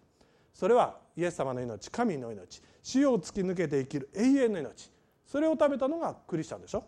[0.53, 4.91] それはイエス様の命神の命死を突き抜けて生きる永遠の命。
[5.27, 6.85] それを食べたのがクリスチャンでしょ、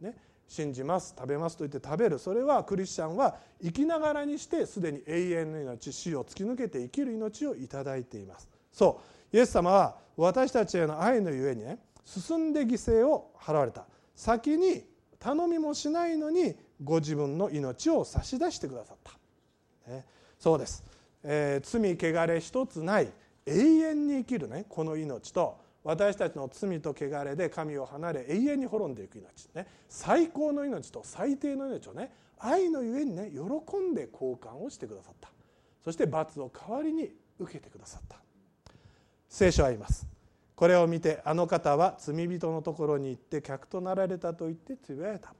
[0.00, 2.18] ね、信じます食べますと言って食べる。
[2.18, 8.51] それはクリスチャンは生きながらにしてすでに永遠の命死を突き抜けて生きる命をいただいています。
[8.72, 9.00] そ
[9.32, 9.36] う。
[9.36, 13.84] イエス様は私たちへの愛のゆえにね進んで犠牲を払われた。
[14.14, 14.84] 先に
[15.18, 20.04] 頼みもしないのにご自分の命を差し出してくださった、ね、
[20.38, 20.84] そうです、
[21.22, 23.08] えー、罪汚れ一つない
[23.46, 29.66] 永遠に生きるねこの命と私たちの罪と汚れで神を離れ永遠に滅んでいく命ね。
[29.88, 33.40] 最高の命と最低の命をね愛のゆえにね喜
[33.78, 35.28] んで交換をしてくださった。
[35.84, 38.21] そして罰を代わりに受けてくださった。
[39.32, 40.06] 聖書は言います。
[40.54, 45.32] これを見てあの方は罪人のところに行って客となられたと言ってつぶやいた。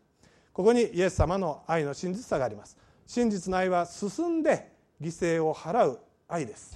[0.51, 2.79] ここにイエス様の愛の真実さがあります。
[3.07, 6.75] 真実の愛は進んで犠牲を払う愛です。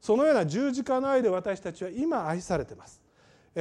[0.00, 3.02] そのような十字架の愛で私たちは今愛されています。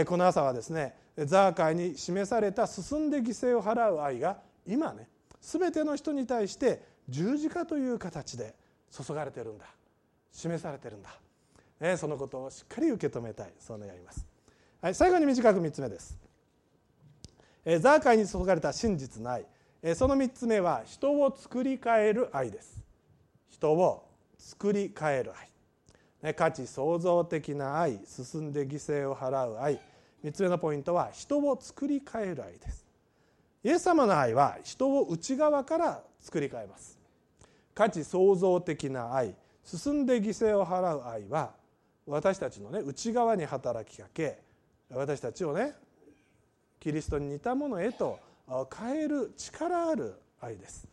[0.05, 5.07] この朝はですねザーカイに示された進んで犠牲を払う愛が今ね
[5.41, 8.53] 全ての人に対して十字架という形で
[8.91, 9.65] 注がれてるんだ。
[10.31, 11.09] 示されてるんだ、
[11.83, 13.51] ね、そのことをしっかり受け止めたい。
[13.59, 14.25] そう願います、
[14.81, 16.17] はい、最後に短く3つ目です。
[17.65, 19.45] えザーカイに注がれた真実の愛
[19.95, 22.81] その3つ目は人を作り変える愛です。
[23.49, 25.33] 人を作り変える
[26.23, 26.33] 愛。
[26.33, 27.99] 価値創造的な愛。
[28.05, 29.77] 進んで犠牲を払う愛。
[30.23, 32.85] 3つ目のポイントは人を作り変える愛です。
[33.61, 36.97] イエス様の愛は人を内側から作り変えます。
[37.75, 39.35] 価値創造的な愛。
[39.65, 41.61] 進んで犠牲を払う愛は
[42.07, 44.39] 私たちのね内側に働きかけ
[44.89, 45.73] 私たちをね
[46.79, 48.19] キリストに似たものへと
[48.77, 50.85] 変える力ある愛です、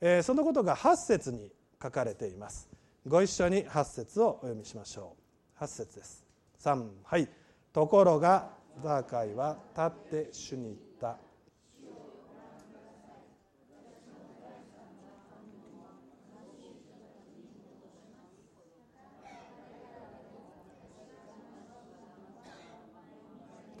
[0.00, 1.50] えそのことが8節に
[1.82, 2.68] 書かれています。
[3.06, 5.16] ご一緒に8節をお読みしましょ
[5.58, 5.64] う。
[5.64, 6.24] 8節です。
[6.62, 7.28] 3はい。
[7.72, 8.50] ところが
[8.82, 9.90] ザーカイは立っ
[10.26, 10.76] て主に言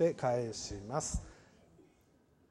[0.00, 1.22] たで返します。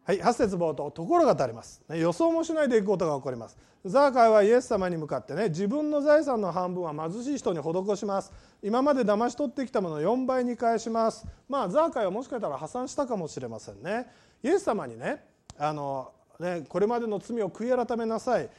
[0.05, 3.57] はい、8節冒頭ところがあります、ね、予想もしない出来事が起こります。
[3.85, 8.31] ザーカイはイエス様に向かってね自分の財産の半分は貧しい人に施します。
[8.61, 11.25] 今まで騙し取ってきたものを4倍に返します。
[11.47, 14.07] まあザーカイはもしかしたら破産したかもしれませんね。
[14.43, 15.23] イエス様にね
[15.57, 18.49] あのね、これまでの罪を悔い改めなさい。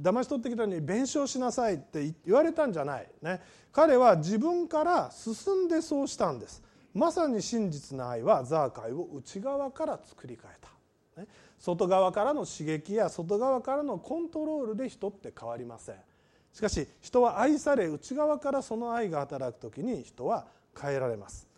[0.00, 6.62] 騙し取ってきたのに弁償しなさいって言われたんじゃない、ね、彼は自分から進んでそうしたんです。
[6.94, 10.54] まさに真実な愛はザーカイを内側から作り変え
[11.16, 11.28] た、ね、
[11.58, 15.96] 外側からの刺激や外側からのコントロールで人って変わりません。
[16.52, 20.46] しかし人は愛され内側からその愛が働く時に人は
[20.80, 21.48] 変えられます、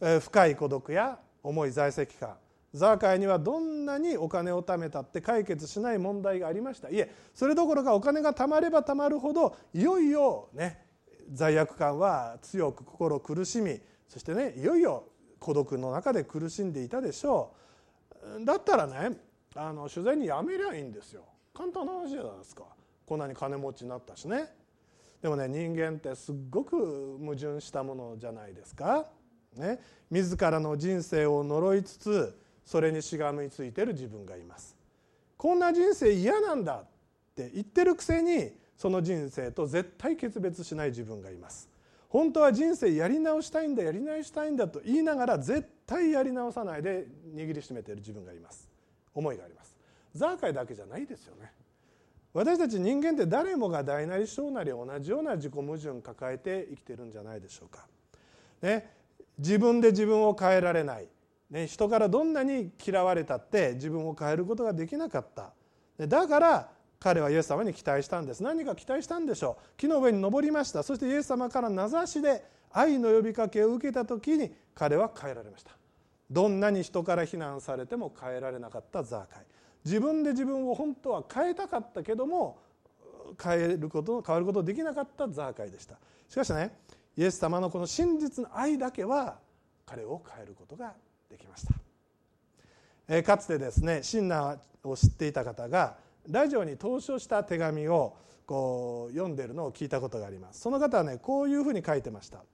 [0.00, 2.36] えー、深い孤独や重い在籍感。
[2.72, 6.90] ザーカイにはどんなにお金を貯めたって解決しない問題がありました。
[6.90, 10.84] いえそれどころかお金が貯まれば貯まるほどいよいよね
[11.32, 15.04] 罪悪感は強く心苦しみそしてねいよいよ
[15.38, 17.54] 孤独の中で苦しんでいたでしょ
[18.40, 18.44] う。
[18.44, 19.18] だったらね
[19.54, 21.24] あの取材にやめりゃいいんですよ。
[21.54, 22.64] 簡単な話じゃないですか。
[23.06, 24.52] こんなに金持ちになったしね。
[25.22, 29.06] でもね人間ってすっごく矛盾したものじゃないですか、
[29.56, 34.76] ね、自らの人生を呪いつつそれにしがみついてる自分がいます。
[35.36, 36.86] こんな人生嫌なんだっ
[37.34, 41.68] て言ってるくせにその人生と絶対決別しない自分がいます。
[42.08, 48.68] 本当は人生やり直したいんだやり直したいんだと言いながら絶対やり直さないで握りしめている自分がいます。
[49.14, 49.76] 思いがあります。
[50.14, 51.52] ザーカイだけじゃないですよね。
[52.36, 57.86] 私たち人間って誰もが大なり小なり同じような自己矛盾を抱えて生きてるんじゃないでしょうか、
[58.60, 58.90] ね、
[59.38, 61.08] 自分で自分を変えられない、
[61.50, 65.52] ね、人からどんなに嫌われたって自分を変えることができなかった。
[66.06, 68.42] だから彼はイエス様に期待したんです。
[68.42, 69.76] 何か期待したんでしょう？
[69.76, 70.82] 木の上に登りました。
[70.82, 75.72] そしてイエス様から名指しで愛の呼びかけを受けた時に彼は変えられました。
[76.30, 79.46] どんなに人から非難されても変えられなかったザーカイ。
[79.84, 82.58] 自分で自分を本当は変えたかったけども
[83.42, 85.96] 変えること変わることできなかったザーカイでした。
[86.28, 86.76] しかしね
[87.16, 89.38] イエス様のこの真実の愛だけは
[89.86, 90.94] 彼を変えることが
[91.30, 91.74] できました、
[93.08, 95.96] えかつてですねシンナーを知っていた方が
[96.28, 100.60] ラジオに投書した手紙をこう読んでるのを聞いたことがあります。
[100.60, 102.44] その方はねこういうふうに書いてました。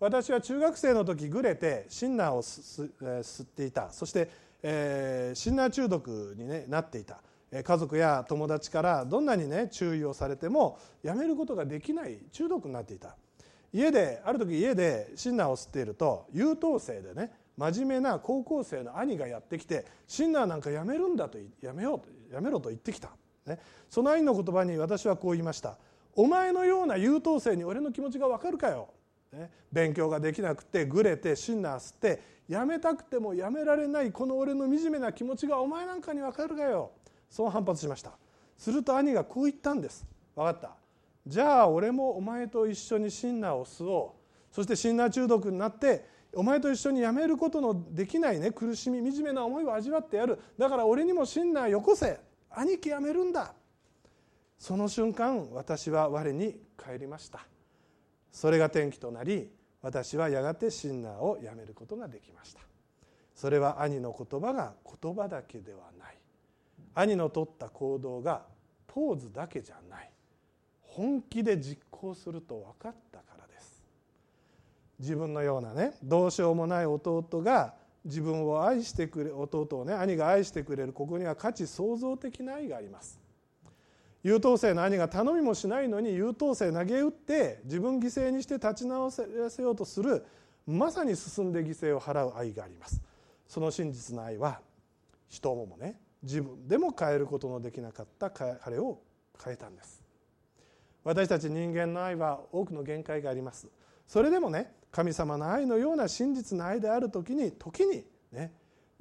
[0.00, 3.90] 私は中学生の時グレてシンナーを吸っていた。
[3.90, 4.30] そして、
[4.62, 7.20] えー、シンナー中毒に、ね、なっていた。
[7.50, 13.16] 家族や友達からどんなにね注意をされてもやめることができない中毒になっていた。
[13.72, 22.17] 家である時家でシンナーを吸っていると優等生でね真面目な高校生の兄がやってきてシンナーなんかやめるんだとやめようと。
[22.30, 23.10] やめろと言ってきた、
[23.46, 25.78] ね、その兄の言葉に私はこう言いました
[26.14, 28.88] 「お前のような優等生に俺の気持ちが分かるかよ」
[29.32, 36.92] ね、勉強ができなくてぐれてシンナー吸ってやめたくてもやめられないこの俺の惨めな気持ちがお前なんかに分かるかよ。
[37.28, 38.12] そう反発しました。
[38.56, 40.06] すると兄がこう言ったんです。
[40.34, 40.74] 分かった。
[41.26, 44.54] じゃあ俺もお前と一緒にシンナーを吸おう。
[44.54, 50.38] そしてシンナー中毒になってお前と一緒にやめることのできないね苦しみ惨めな思いを味わってやる。
[50.58, 52.20] だから俺にもシンナーよこせ。
[52.50, 53.54] 兄貴やめるんだ。
[54.58, 57.46] その瞬間私は我に帰りました。
[58.30, 62.60] それが転機となり私はやがてシンナーをやめることができました。
[63.34, 66.16] それは兄の言葉が言葉だけではない。
[66.94, 68.42] 兄の取った行動が
[68.86, 70.10] ポーズだけじゃない。
[70.82, 73.27] 本気で実行すると分かったか
[74.98, 83.20] 自分のようなねどうしようもない弟が自分を愛してくれ弟をね兄が愛してくれるここには価値創造的な愛があります。
[84.24, 89.22] 優等生の兄が頼みもしないのに優等生投げ打って自分犠牲にして立ち直せ
[89.62, 90.26] ようとする
[90.66, 93.00] まさに進んで犠牲を払う愛があります。
[93.46, 94.60] その真実の愛は
[95.28, 98.98] 人もね自分でも変えることのできなかった彼を
[99.42, 100.02] 変えたんです。
[101.04, 103.68] 私たち人間の愛は多くの限界があります。
[104.06, 108.52] それでもね神様の愛のような真実の愛である時に時にね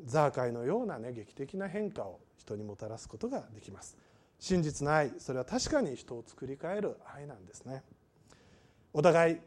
[0.03, 3.97] ザーカイのようなね劇的な変化を人にもたらすことができます。
[4.39, 7.83] 真実の愛それは確かに人を作り変える愛なんですね。
[8.93, 9.37] お互い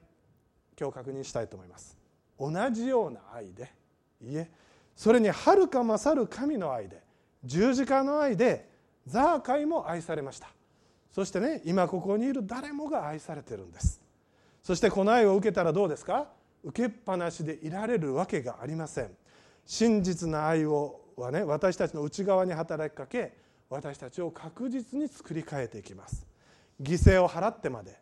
[0.78, 1.96] 今日確認したいと思います。
[2.38, 3.70] 同じような愛で
[4.22, 4.50] いえ
[4.96, 7.02] それにはるか勝る神の愛で
[7.44, 8.68] 十字架の愛で
[9.06, 10.48] ザーカイも愛されました。
[11.12, 13.99] そしてね今ここにいる誰もが愛されてるんです。
[14.70, 16.28] そしてこの愛を受けたらどうですか？
[16.62, 19.10] 受けっぱなしでいられるわけがありません。
[19.66, 23.36] 真実な愛をはね私たちの内側に働きかけ
[23.68, 26.24] 私たちを確実に作り変えていきます。
[26.80, 27.98] 犠牲を払ってまで、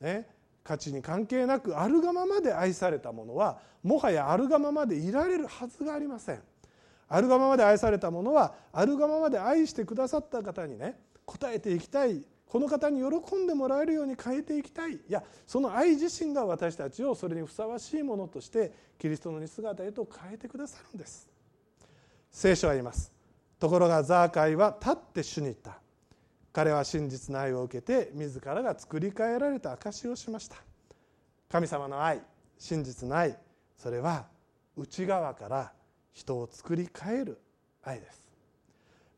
[0.00, 0.26] ね、
[0.64, 6.40] 価値に関係なくあるがままで愛されたものはもはやあるがままでいられるはずがありません。
[7.10, 14.94] あるがままで愛されたものはあるがままで愛してくださった方にね応えていきたいこの方に喜んでもらえるように変えていきたい。
[14.94, 21.28] いやその愛自身が私たちをそれにふさわしいものとしてキリストの似姿へと変えてくださるんです。
[22.30, 23.12] 聖書は言います。
[23.58, 25.78] ところがザーカイは立って主に言った。
[26.52, 30.56] 彼は真実の愛を受けて自らが作り変えられた証をしました。
[31.48, 32.20] 神様の愛
[32.58, 33.36] 真実の愛
[33.76, 34.26] それは
[34.76, 35.72] 内側から
[36.12, 37.38] 人を作り変える
[37.82, 38.28] 愛です、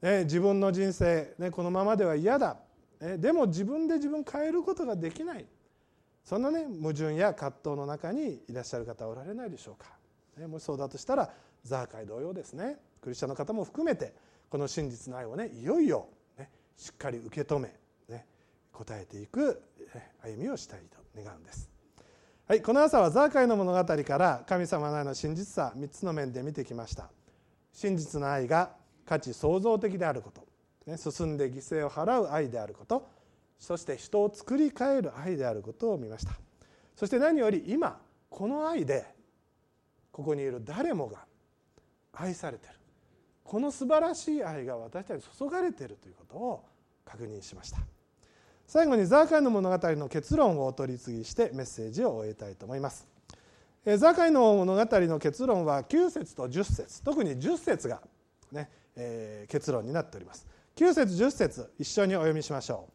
[0.03, 2.57] ね、自分の人生、ね、このままでは嫌だ、
[3.01, 5.47] ね、でも自分で自分変えることができない。
[6.25, 9.87] そんなね矛盾や葛藤の中にいらっしゃる方はおられないでしょうか、
[10.37, 11.31] ね、もしそうだとしたら
[11.65, 12.77] ザーカイ同様ですね。
[13.01, 14.13] クリスチャンの方も含めて
[14.51, 17.73] この真実の愛をねいよいよ、ね、しっかり受け止め、
[18.09, 18.27] ね、
[18.73, 19.63] 答えていく
[20.23, 21.71] 歩みをしたいと願うんです。
[22.47, 27.11] はい、この朝はザーカイの物語から神様の愛の真実さ3つの面で見てきました。
[27.73, 28.71] 真実の愛が
[29.07, 30.47] 価値創造的であること、
[30.89, 33.07] ね、進んで犠牲を払う愛であること
[33.59, 36.33] そして人を作り変える愛であることを見ました。
[36.97, 39.05] そして何より今この愛で
[40.13, 41.25] ここにいる誰もが
[42.13, 42.75] 愛されている。
[43.45, 46.65] この素晴らしい愛が私たちに注がれているということを
[47.05, 47.79] 確認しました。
[48.67, 53.07] 最後にザーカイの物語の結論をお取り次ぎしてメッセージを終えたいと思います。
[53.85, 58.03] ザーカイの物語の結論は9節と10節特に10節が、
[58.53, 60.47] ねえー、結論になっております。
[60.79, 62.89] 9節10節一緒にお読みしましょ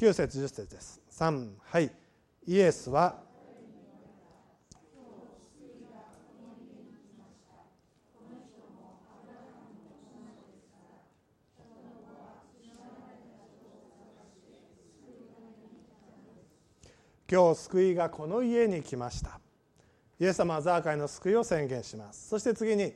[0.00, 0.02] う。
[0.02, 1.00] 9節10節です。
[1.12, 1.92] 3はい。
[2.48, 3.22] イエスは
[17.30, 19.38] 今日救いがこの家に来ました。
[20.18, 22.30] イエス様はザーカイの救いを宣言します。
[22.30, 22.94] そして次に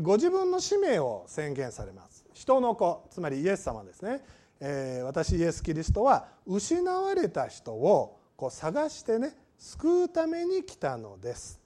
[0.00, 2.11] ご自分の使命を宣言されます。
[2.32, 4.20] 人の子つまりイエス様ですね、
[4.60, 11.60] えー、私イエス・キリストは失われた人をこう探してね救うために来たのです。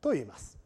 [0.00, 0.58] と言います、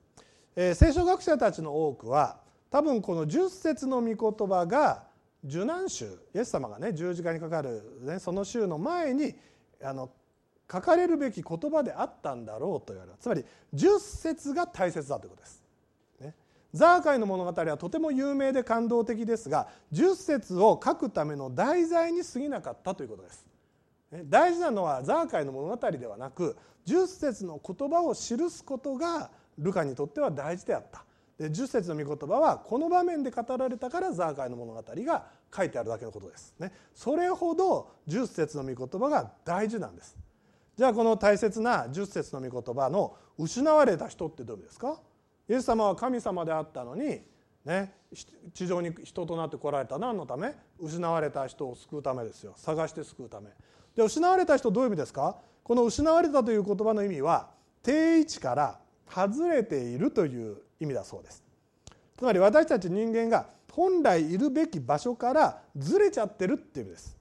[0.54, 2.38] えー、聖書学者たちの多くは
[2.70, 5.04] 多分この10節の御言葉が
[5.44, 9.34] 受難週イエス様がね十字架にかかる、ね、その週の前に
[9.82, 10.10] あの
[10.70, 13.18] 書かれるべき言葉であったんだろうと言われる。
[13.18, 13.44] つまり
[13.74, 15.63] 10節が大切だということです。
[16.74, 23.46] ザーカイの物語はとても有名で感動的ですが10節を書くための題材に過ぎなかったということです。
[24.26, 26.56] 大事なのはザーカイの物語ではなく
[26.86, 28.20] 10節の言葉を記
[28.50, 31.04] すことがルカにとっては大事であった。
[31.38, 36.54] で10節の御言葉はこの場面で語られたからザーカイの物語が書いてあるだけのことです。
[36.58, 40.16] ね、それほど10節の御言葉が大事なんです。
[40.76, 45.00] じゃあこの大切な10節の御言葉の失われた人ってどういう意味ですか？
[45.48, 47.22] イエス様は神様であったのに、
[47.64, 47.94] ね、
[48.52, 50.54] 地上に人となって来られた何のため？
[50.78, 52.54] 失われた人を救うためですよ。
[52.56, 53.50] 探して救うため。
[53.94, 55.36] で失われた人どういう意味ですか？
[55.62, 57.50] この失われたという言葉の意味は
[57.82, 58.78] 定位置から
[59.08, 61.42] 外れているという意味だそうです。
[62.16, 67.18] つまり私たち人間が本来いるべき場所からずれちゃってるっていう意味です、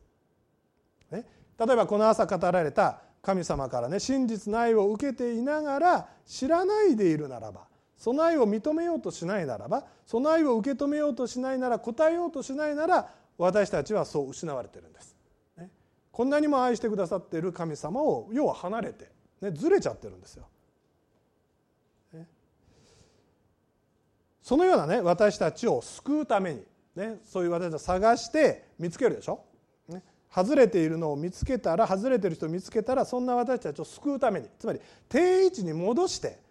[1.09, 1.25] ね、
[1.57, 7.61] 例えばこの朝語られた神様からね真実の愛を受けていながら知らないでいるならば
[8.03, 15.15] その愛を認めようとしないならばその愛を受け止めようとしないなら答えようとしないなら私たちはそう失われてるんです。
[15.55, 15.69] ね、
[16.11, 20.43] こんなにも愛してくださっている神様を要は離れて、ね、ずれちゃってるんですよ。
[22.11, 22.27] ね、
[24.41, 26.63] そのようなね私たちを救うために、
[26.97, 29.45] ね、そういう私たちを探して見つけるでしょ。
[30.29, 36.42] 外れているのを見つけたら外れている人を見つけたらそんな私たちを救うためにつまり定位置に戻して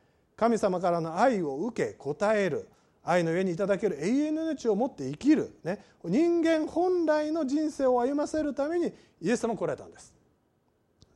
[0.43, 2.68] 神様からの愛を受け答える。
[3.05, 3.97] 愛の上にいただける。
[4.05, 10.12] 永遠の命を持って生きる、ね、人間本来の人生を歩ませるためにイエス様来られたんです。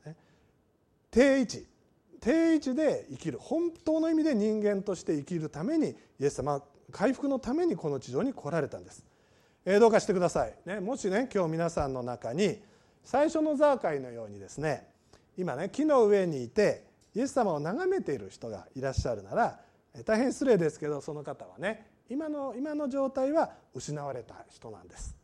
[0.05, 0.15] ね、
[1.11, 1.67] 定位置。
[2.21, 3.37] 定位置で生きる。
[3.37, 5.89] 本当の意味で人間として生きるために
[6.21, 6.61] イエス様
[6.93, 9.03] 回復のためにこの地上に来られたんです。
[9.65, 12.61] えどうかしてください、ね、もしね今日皆さんの中に
[13.03, 14.87] 最初のザーカイのようにですね
[15.37, 16.86] 今ね木の上にいて
[17.17, 19.59] イエス様を眺めている人がいらっしゃるなら
[20.05, 25.17] 大変失礼ですけどその方はね今の今の状態は失われた人なんです。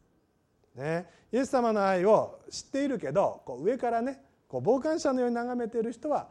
[0.75, 6.29] ね、イエス様の愛を知っているけどこう上からねこう傍観者のように眺めている人は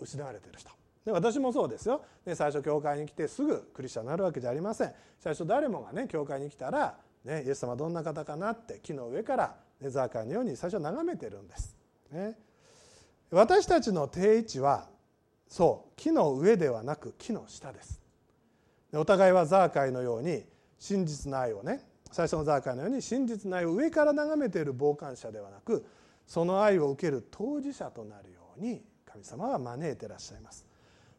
[0.00, 0.70] 失われている人。
[1.04, 4.94] で私もそうですよ、ね、最初教会に来てすぐクリスチャンになるわけじゃありません。
[5.20, 11.76] 最初誰もがね教会に来たらね、イエス様どんな方かなって木の上からネザーカーのように最初眺めてるんです。
[12.10, 12.38] ね、
[13.30, 14.90] 私たちの定位置は
[15.52, 18.00] そう木の上ではなく木の下です。
[18.94, 20.44] お互いはザーカイのように
[20.78, 25.84] 真実の愛をね最初のザーカイのように真実の愛を上から眺めている傍観者ではなく
[26.26, 30.66] その愛を受ける当事者となるように神様は招いていらっしゃいます。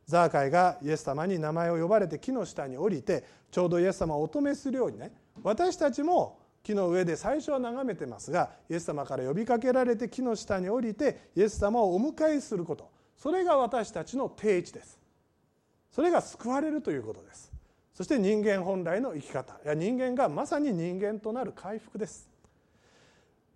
[0.08, 5.12] ザーカイがイエス様に名前を呼ばれて木の下に降りてちょうどイエス様をお止めするようにね
[5.44, 12.90] 私たちも木の上で最初は眺めてますがイエス様から呼びかけられて木の下に降りてイエス様をお迎えすること
[13.24, 15.00] それが私たちの定位置です。
[15.90, 17.54] それが救われるということです。
[17.94, 22.30] そして人間本来の生き方いや人間がまさに人間となる回復です。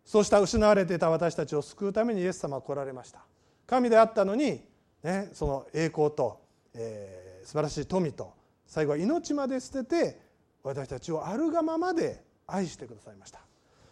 [0.05, 3.25] そうした失われていた私たちを救うためにイエス様は来られました。
[3.65, 4.63] 神であったのに、
[5.03, 6.39] ね、その栄光と、
[6.73, 8.31] えー、素晴らしい富と
[8.65, 10.21] 最後は命まで捨てて
[10.63, 13.41] 私たちをあるがままで愛してくださいました。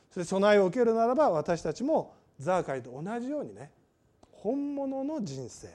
[0.09, 3.71] そして備えを受けるならば私たちもザーカイと同じようにね
[4.45, 5.67] 本物の人生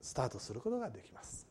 [0.00, 1.48] スタートすることができます。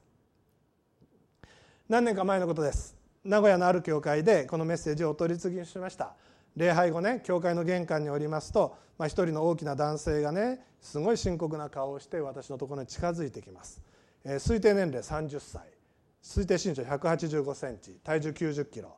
[1.89, 2.95] 何年か前のことです。
[3.25, 6.15] 名古屋のある教会でこのメッセージをお取り次ぎしました。
[6.55, 13.81] 礼拝後ね教会の玄関におりますと、まあ、一人の大きな男性がねすごい深刻な顔をして私のところに近づいてきます、
[14.23, 15.63] えー、推定年齢30歳。
[16.23, 17.91] 推定身長1 8 5センチ。
[18.01, 18.95] 体重9 0キロ。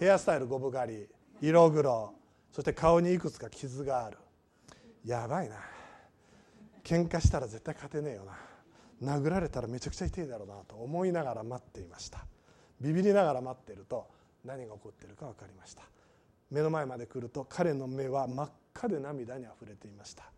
[0.00, 1.08] ヘアスタイル五分刈り。
[1.40, 2.12] 色黒。
[2.50, 4.18] そして顔にいくつか傷がある。
[5.04, 5.75] やばいな。
[6.86, 8.22] 喧嘩したら絶対勝てねえよ
[9.02, 9.16] な。
[9.18, 12.24] 殴られたらめちゃくちゃ痛いだろうなと思いながら待っていました。
[12.80, 14.06] ビビりながら待ってると
[14.44, 15.82] 何が起こっているか分かりました。
[16.48, 20.30] 目の前まで来ると彼の目は真っ赤で涙にあふれていました、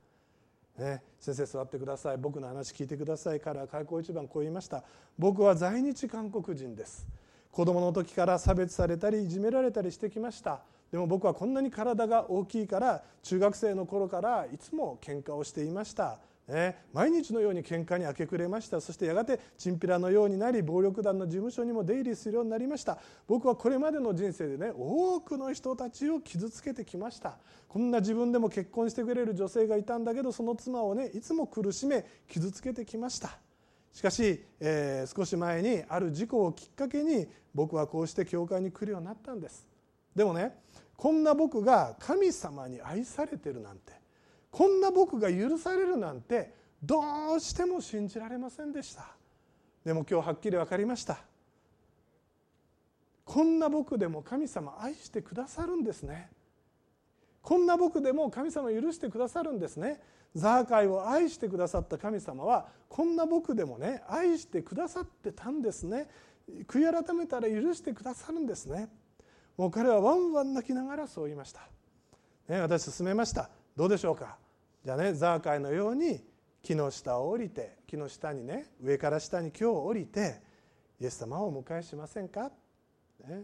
[0.79, 2.17] ね、先生座ってください。
[2.17, 3.41] 僕の話聞いてください。
[3.41, 4.83] 彼は開口一番こう言いました。
[5.19, 7.07] 僕は在日韓国人です。
[7.53, 10.63] 子供の時から差別されたりいじめられたりしてきました。
[10.91, 16.19] でも僕はこんなに体が大きいから中学生の頃からいつも喧嘩をしていました。
[16.49, 18.81] ね、毎日のように喧嘩に明け暮れました。
[18.81, 22.99] そしてやがてチンピラのようになり暴力団の事務所にも出入りするようになりました。
[23.27, 27.37] 僕はこれまでの人生でね多くの人たちを傷つけてきました。
[27.69, 33.39] こんな自分でも結婚してくれる女性がいたんだけどその妻をねいつも苦しめ傷つけてきました。
[33.93, 39.67] しかし、えー、少し前にある事故をきっかけに僕はこうして教会に来るようになったんです。
[40.17, 40.57] でもね
[40.97, 43.98] こんな僕が神様に愛されてるなんて
[44.59, 46.53] こんな僕が許されるなんて
[46.83, 47.01] ど
[47.37, 49.07] うしても信じられませんでした。
[49.85, 51.21] でも今日はっきり分かりました。
[53.25, 56.29] こんな僕でも神様愛してくださるんですね。
[57.41, 60.01] こんな僕でも神様許してくださるんですね。
[60.35, 66.09] ザーカイを愛してくださった神様はこんな僕でもね愛してくださってたんですね。
[66.67, 68.89] 悔い改めたら許してくださるんですね。
[69.57, 71.61] もう彼はワンワン泣きながらそう言いました、
[72.49, 73.51] ね、私勧めました。
[73.77, 74.37] どうでしょうか？
[74.89, 76.19] じゃあねザーカイのように
[76.63, 80.41] 木の下を降りて木の下にね上から下に今日降りて
[80.99, 82.51] イエス様をお迎えしませんか、
[83.29, 83.43] ね。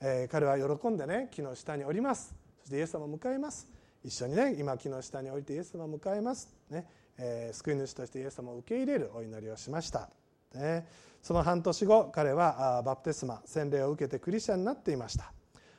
[0.00, 2.34] えー、彼は喜んでね木の下に降ります。
[2.58, 3.68] そしてイエス様を迎えます。
[4.02, 6.84] 一緒にね今木の下に降りてイエス様を迎えます、ね。
[7.18, 10.10] えー、救い主としてイエス様を受け入れるお祈りをしました、
[10.56, 10.88] ね、
[11.22, 15.32] その半年後彼はバプテスマ洗礼を受けてクリスチャンになっていました。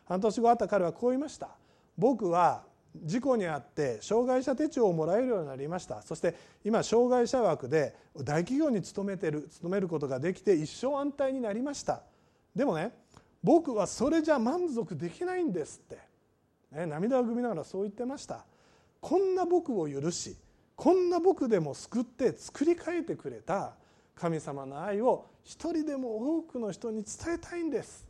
[0.05, 1.49] 半年後あった彼はこう言いました。
[1.97, 2.63] 僕は
[3.03, 6.01] 事故に遭って障害者手帳をもらえるようになりました。
[6.01, 12.03] そして今障害者枠で大企業に勤めてる勤めることができて一生安泰になりました。
[12.55, 12.91] でもね
[13.43, 15.97] 僕はそれじゃ満足できないんですって、
[16.71, 18.45] ね、涙をぐみながらそう言ってました。
[19.01, 20.35] こんな僕を許し
[20.75, 23.73] こんな僕でも救って作り変えてくれた
[24.15, 28.05] 神様の愛を一人でも多くの人に伝えたいんです。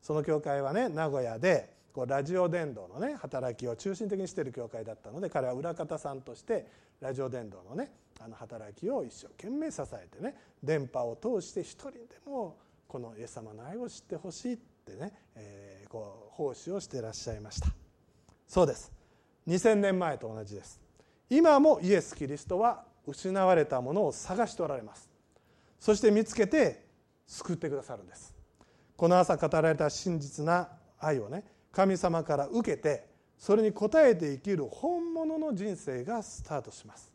[0.00, 6.66] その教会はね名古屋でこうラジオ伝道のね働きを中心的にしている教会だったので彼は裏方さんとして
[7.00, 17.68] ラジオ伝道のねあの働きを一生懸命支えてね電波を通して一人でもこのイエス様の愛を知ってほしいってね、えー、こう奉仕をしていらっしゃいました。
[18.48, 18.92] そうです。
[19.46, 20.80] 2000年前と同じです。
[21.30, 25.08] 今もイエス・キリストは失われたものを探しておられます。
[25.78, 26.86] そして見つけて
[27.26, 28.34] 救ってくださるんです。
[28.96, 30.68] この朝語られた真実な
[30.98, 31.44] 愛をね
[31.74, 33.06] 神様から受けて
[33.36, 37.12] それに応えて生きる本物の人生がスタートします。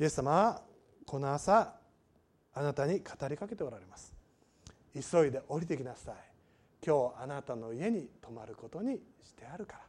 [0.00, 0.62] イエス様は
[1.06, 1.74] この朝
[2.54, 4.12] あなたに語りかけておられます。
[4.94, 6.14] 急いで降りてきなさい。
[6.84, 9.80] 今日あなたの家に泊まることにしてあるから。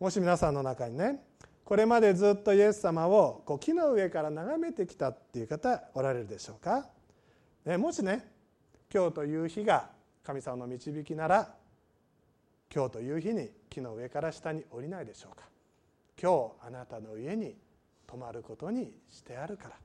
[0.00, 1.22] もし皆さんの中にね
[1.64, 6.86] これまでずっとイエス様をこう木の上から眺めてきたっていう方おられるでしょうか、
[7.64, 8.26] ね、もしね
[8.92, 9.90] 今日という日が
[10.22, 11.54] 神様の導きなら
[12.74, 15.44] 今日という日に木の上から下に降りないでしょうか。
[16.20, 17.56] 今日あなたの家に
[18.06, 19.76] 泊まることにしてあるから。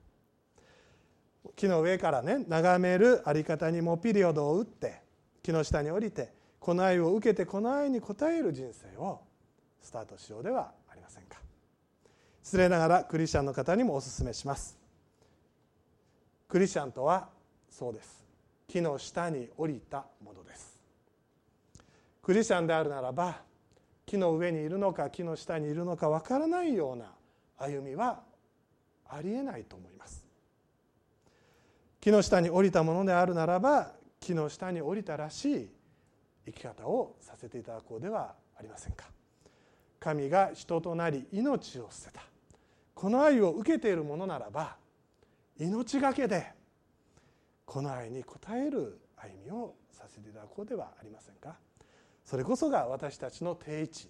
[1.56, 5.02] 木の上からね眺める在り方にもピリオドを打って
[5.42, 9.20] 木の下に降りてこの愛を受けてこの愛に応える人生を
[9.80, 11.38] スタートしようではありませんか。
[12.42, 14.78] 失礼ながらクリスチャンの方にもお勧めします。
[16.48, 17.28] クリスチャンとは
[17.70, 18.24] そうです。
[18.68, 20.71] 木の下に降りたものです。
[22.22, 23.42] クリスチャンであるならば
[24.06, 27.06] 木の上にいるのか木の下にいるのかわからないような
[27.58, 28.22] 歩みは
[29.08, 30.24] ありえないと思います。
[32.00, 35.68] 木の下に降りたものであるならば木の下に降りたらしい
[36.46, 39.06] 生き方をさせていただこうではありませんか。
[39.98, 42.22] 神が人となり命を捨てた。
[42.94, 44.76] この愛を受けているものならば
[45.58, 46.52] 命がけで
[47.64, 51.56] この愛に応える歩みをさせていただこうではありませんか。
[52.32, 54.08] それこそが私たちの定位置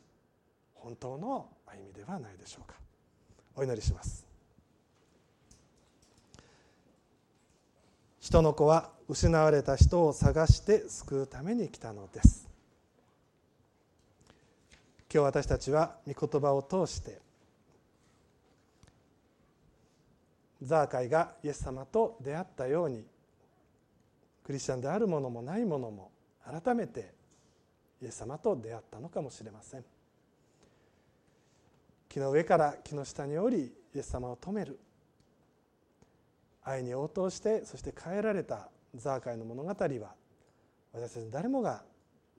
[0.74, 2.76] 本当の歩みではないでしょうか。
[3.56, 4.24] お祈りします。
[8.20, 12.48] 人の子は失われた人を探して救うために来たのです。
[15.12, 17.18] 今日私たちは御言葉を通して
[20.62, 23.04] ザーカイがイエス様と出会ったように
[24.44, 26.12] クリスチャンであるものもないものも
[26.44, 27.20] 改めて
[28.03, 29.84] イエス様と出会ったのかもしれません。
[32.09, 34.78] 木の上から木の下に降りイエス様を止める。
[36.64, 39.76] 愛に応答してそして変えられたザーカイの物語は
[40.92, 41.82] 私たち誰もが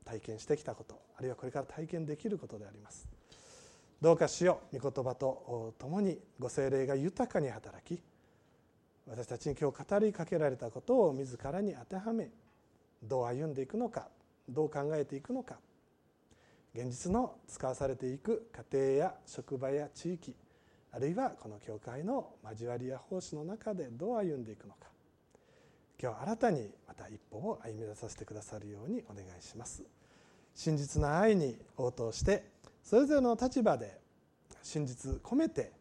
[0.05, 3.07] 体験してきたことあるいはこれから体験できることであります。
[4.01, 8.01] どうかしよう御言葉と共にご精霊が豊かに働き
[9.07, 12.29] 私たちに今日語りかけられたことを自らに当てはめ
[13.01, 14.09] どう歩んでいくのか
[14.49, 15.59] どう考えていくのか。
[16.75, 20.35] 現実の使わされていく家庭や職場や地域
[20.91, 24.87] あるいはこの教会の交わりや奉仕の中でどう歩んでいくのか。
[26.01, 29.83] 今日新たにまた一歩を歩み出させてくださるようにお願いします。
[30.53, 32.43] 真実な愛に応答して
[32.83, 33.99] それぞれの立場で
[34.61, 35.71] 真実込めて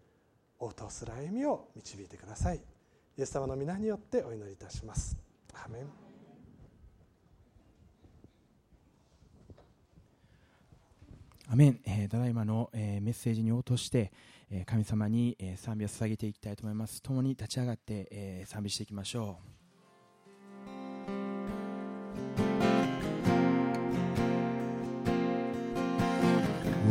[0.59, 2.61] 応答する歩みを導いてください。
[3.19, 5.17] イエス様の皆によってお祈りいたします。
[5.53, 6.02] アメン。
[11.49, 14.13] アメン、えー、ただいまの、えー、メッセージに応答して、
[14.51, 17.03] えー、神様に、えー、賛美を捧げていきたいと思います。
[17.03, 19.63] 共に立ち上がって、えー、賛美していきましょう。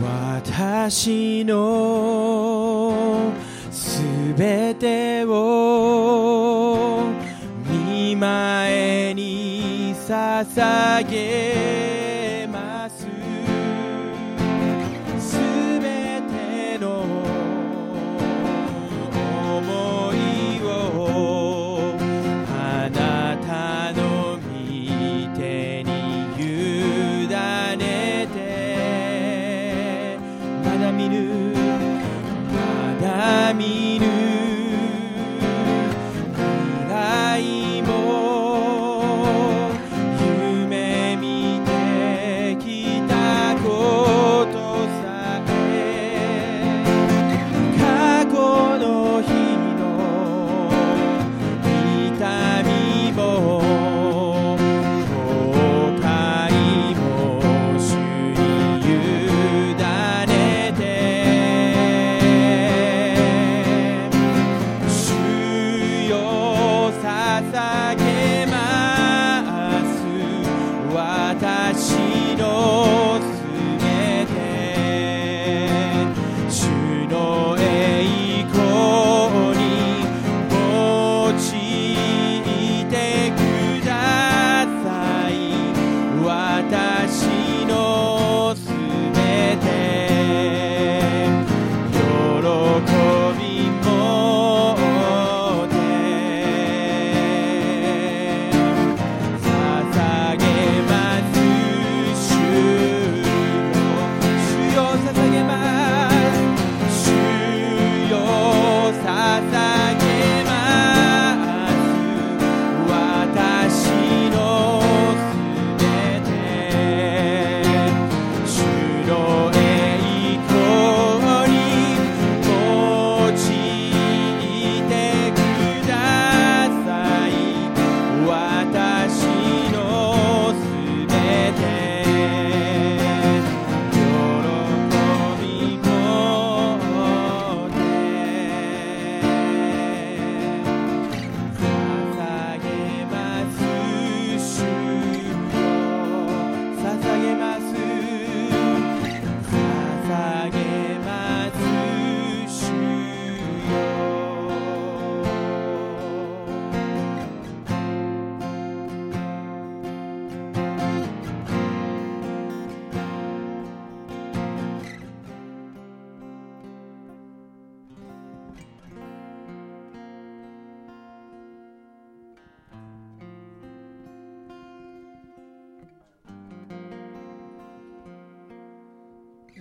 [0.04, 3.32] 私の
[3.72, 4.02] す
[4.38, 7.04] べてを
[7.70, 11.71] 見前に捧げ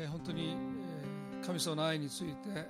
[0.01, 2.67] えー、本当に、えー、神様の愛について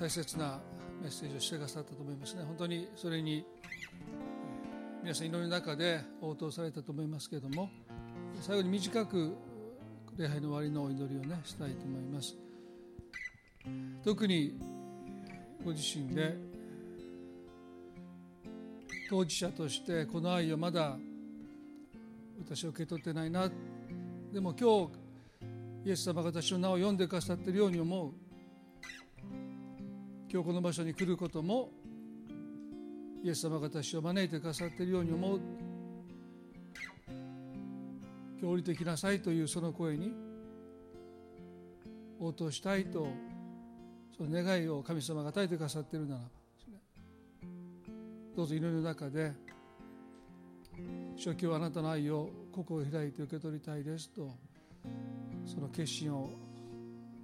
[0.00, 0.58] 大切な
[1.02, 2.42] メッセージをしてくださったと思いますね。
[2.44, 7.70] 本当にそれに、えー、皆さん祈りの中で応答されたと思いますけれども
[8.40, 9.36] 最後に短く
[10.16, 12.34] 礼拝の終わりのお祈りをねしたいと思います。
[14.02, 14.58] 特に
[15.62, 16.34] ご自身で
[19.10, 20.96] 当事者としてこの愛をまだ
[22.38, 23.50] 私は受け取ってないな。
[24.32, 25.05] でも今日
[25.86, 28.12] イエス様が私の名を読んでくださっているように思う。
[30.28, 31.70] 今日この場所に来ることも
[33.22, 35.40] イエス様が私を招いてくださっているように思う。
[37.06, 40.12] 今日降りてきなさいというその声に
[42.18, 43.06] 応答したいと
[44.16, 46.28] その願いを神様が与えてくださっているならば
[48.34, 49.32] どうぞ祈りの中で
[51.14, 54.45] 主今日あなたの愛を心を開いて受け取りたいですと
[55.46, 56.30] その決心を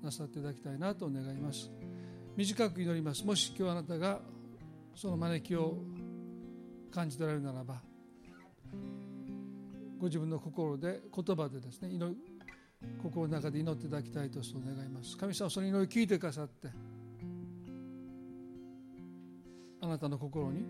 [0.02, 1.70] なさっていただきたいなと願います。
[2.36, 3.24] 短く祈ります。
[3.26, 4.20] もし今日あなたが
[4.94, 5.76] その招きを
[6.90, 7.82] 感じ取られるならば
[9.98, 12.16] ご自分の心で言葉でですね祈
[13.02, 15.16] 心の中で祈っていただきたいとそう願います。
[15.16, 16.68] 神様その祈りを聞いてくださって
[19.80, 20.64] あなたの心に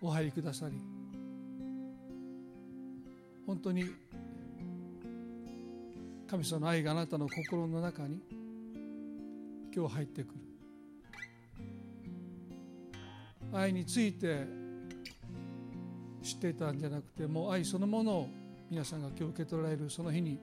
[0.00, 0.76] お入りくださり
[3.46, 3.84] 本当に
[6.26, 8.20] 神様の愛があなたの心の中に
[9.74, 10.40] 今日入ってくる。
[13.52, 14.46] 愛について
[16.22, 18.28] 知っていたんじゃなくてもう愛そのものを
[18.70, 20.40] 皆さんが今日受け取られるその日に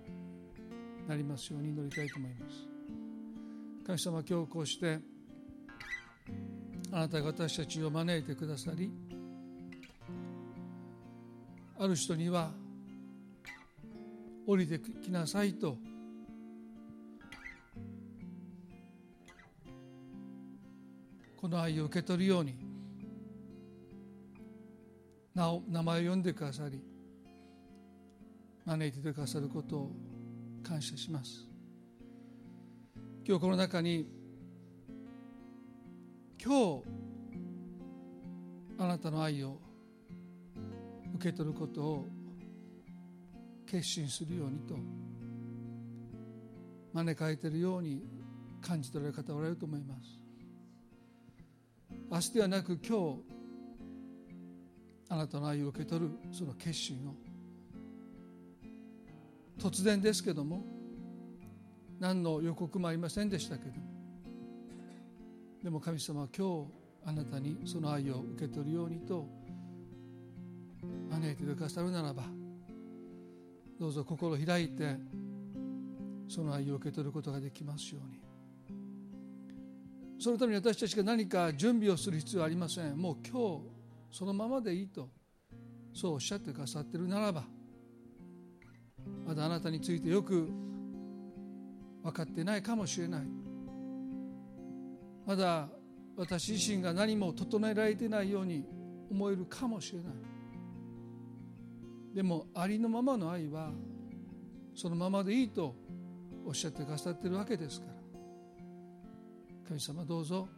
[1.08, 2.56] なりますように祈りたいと思います。
[3.86, 5.00] 神様今日こうして
[6.92, 8.92] あなたが私たちを招いてくださり
[11.80, 12.52] ある人には
[14.52, 15.78] 降りてきなさいと。
[21.38, 22.56] この愛を受け取るように
[25.34, 26.84] 名を名前を呼んでくださり
[28.66, 29.92] 招いてくださることを
[30.62, 31.48] 感謝します。
[33.26, 34.06] 今日この中に
[36.44, 36.84] 今日
[38.78, 39.62] あなたの愛を
[41.16, 42.21] 受け取ることを
[43.72, 44.76] 決心するようにと
[46.92, 48.04] 招かれているように
[48.62, 50.20] 感じ取られる方おられると思います。
[52.12, 53.22] 明日ではなく今日
[55.08, 57.16] あなたの愛を受け取るその決心を。
[59.58, 60.66] 突然ですけども
[62.00, 63.82] 何の予告もありませんでしたけども
[65.64, 66.72] でも神様は今日
[67.06, 69.30] あなたにその愛を受け取るようにと
[71.12, 72.41] 招いてくださるならば
[73.82, 74.96] どうぞ心を開いて
[76.30, 78.22] その愛を受け取ることができますように。
[80.20, 82.96] そのために私たちが何か準備をする必要はありません。
[82.96, 83.64] もう今日
[84.12, 85.10] そのままでいいと
[85.96, 87.44] そうおっしゃってくださってるならば
[89.26, 90.48] まだあなたについてよく
[92.04, 93.22] 分かってないかもしれない。
[95.26, 95.68] まだ
[96.16, 98.64] 私自身が何も整えられてないように
[99.10, 100.31] 思えるかもしれない。
[102.14, 103.72] でもありのままの愛は
[104.76, 105.76] そのままでいいと
[106.46, 107.94] おっしゃってくださってるわけですから。
[109.68, 110.50] 神様どうぞ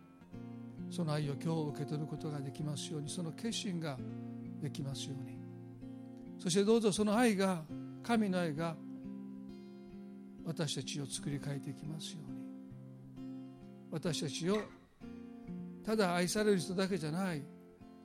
[0.90, 3.98] その愛を今日受け取ることができますようにその決心が
[4.62, 5.38] できますように。
[6.40, 7.64] そしてどうぞその愛が
[8.02, 8.76] 神の愛が
[10.46, 12.44] 私たちを作り変えていきますように。
[13.92, 14.58] 私たちを
[15.84, 17.44] ただ愛される人だけじゃない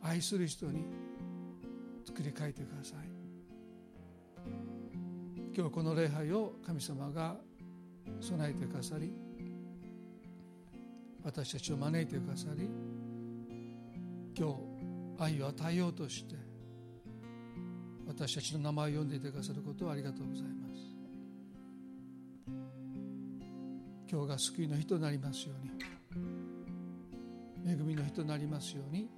[0.03, 0.85] 愛する人に
[2.05, 3.18] 作り変えてください。
[5.59, 7.35] 今日この礼拝を神様が
[8.21, 9.13] 備えてくださり
[11.25, 12.71] 私たちを招いてくださり
[14.39, 14.57] 今
[15.19, 16.37] 日愛を与えようとして
[18.07, 20.55] 私たちの名前を呼んでいてくださることをありがとうございます。
[24.09, 25.65] 今日が救いの日となりますよう
[27.67, 29.11] に恵みの日となりますように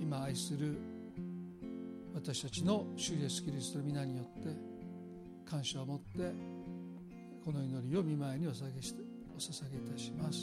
[0.00, 0.93] 今愛する
[2.14, 4.48] 私たちの主イエスキリストの皆によって
[5.44, 6.32] 感謝を持って
[7.44, 9.02] この祈りを見舞いにお捧げして
[9.34, 10.38] お捧げいたします。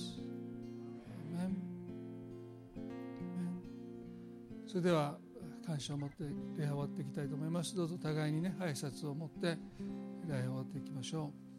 [4.68, 5.18] それでは
[5.66, 6.16] 感謝を持って
[6.58, 7.76] 礼拝終わっていきたいと思います。
[7.76, 9.58] どうぞ互いにね挨拶を持って
[10.28, 11.51] 礼拝終わっていきましょう。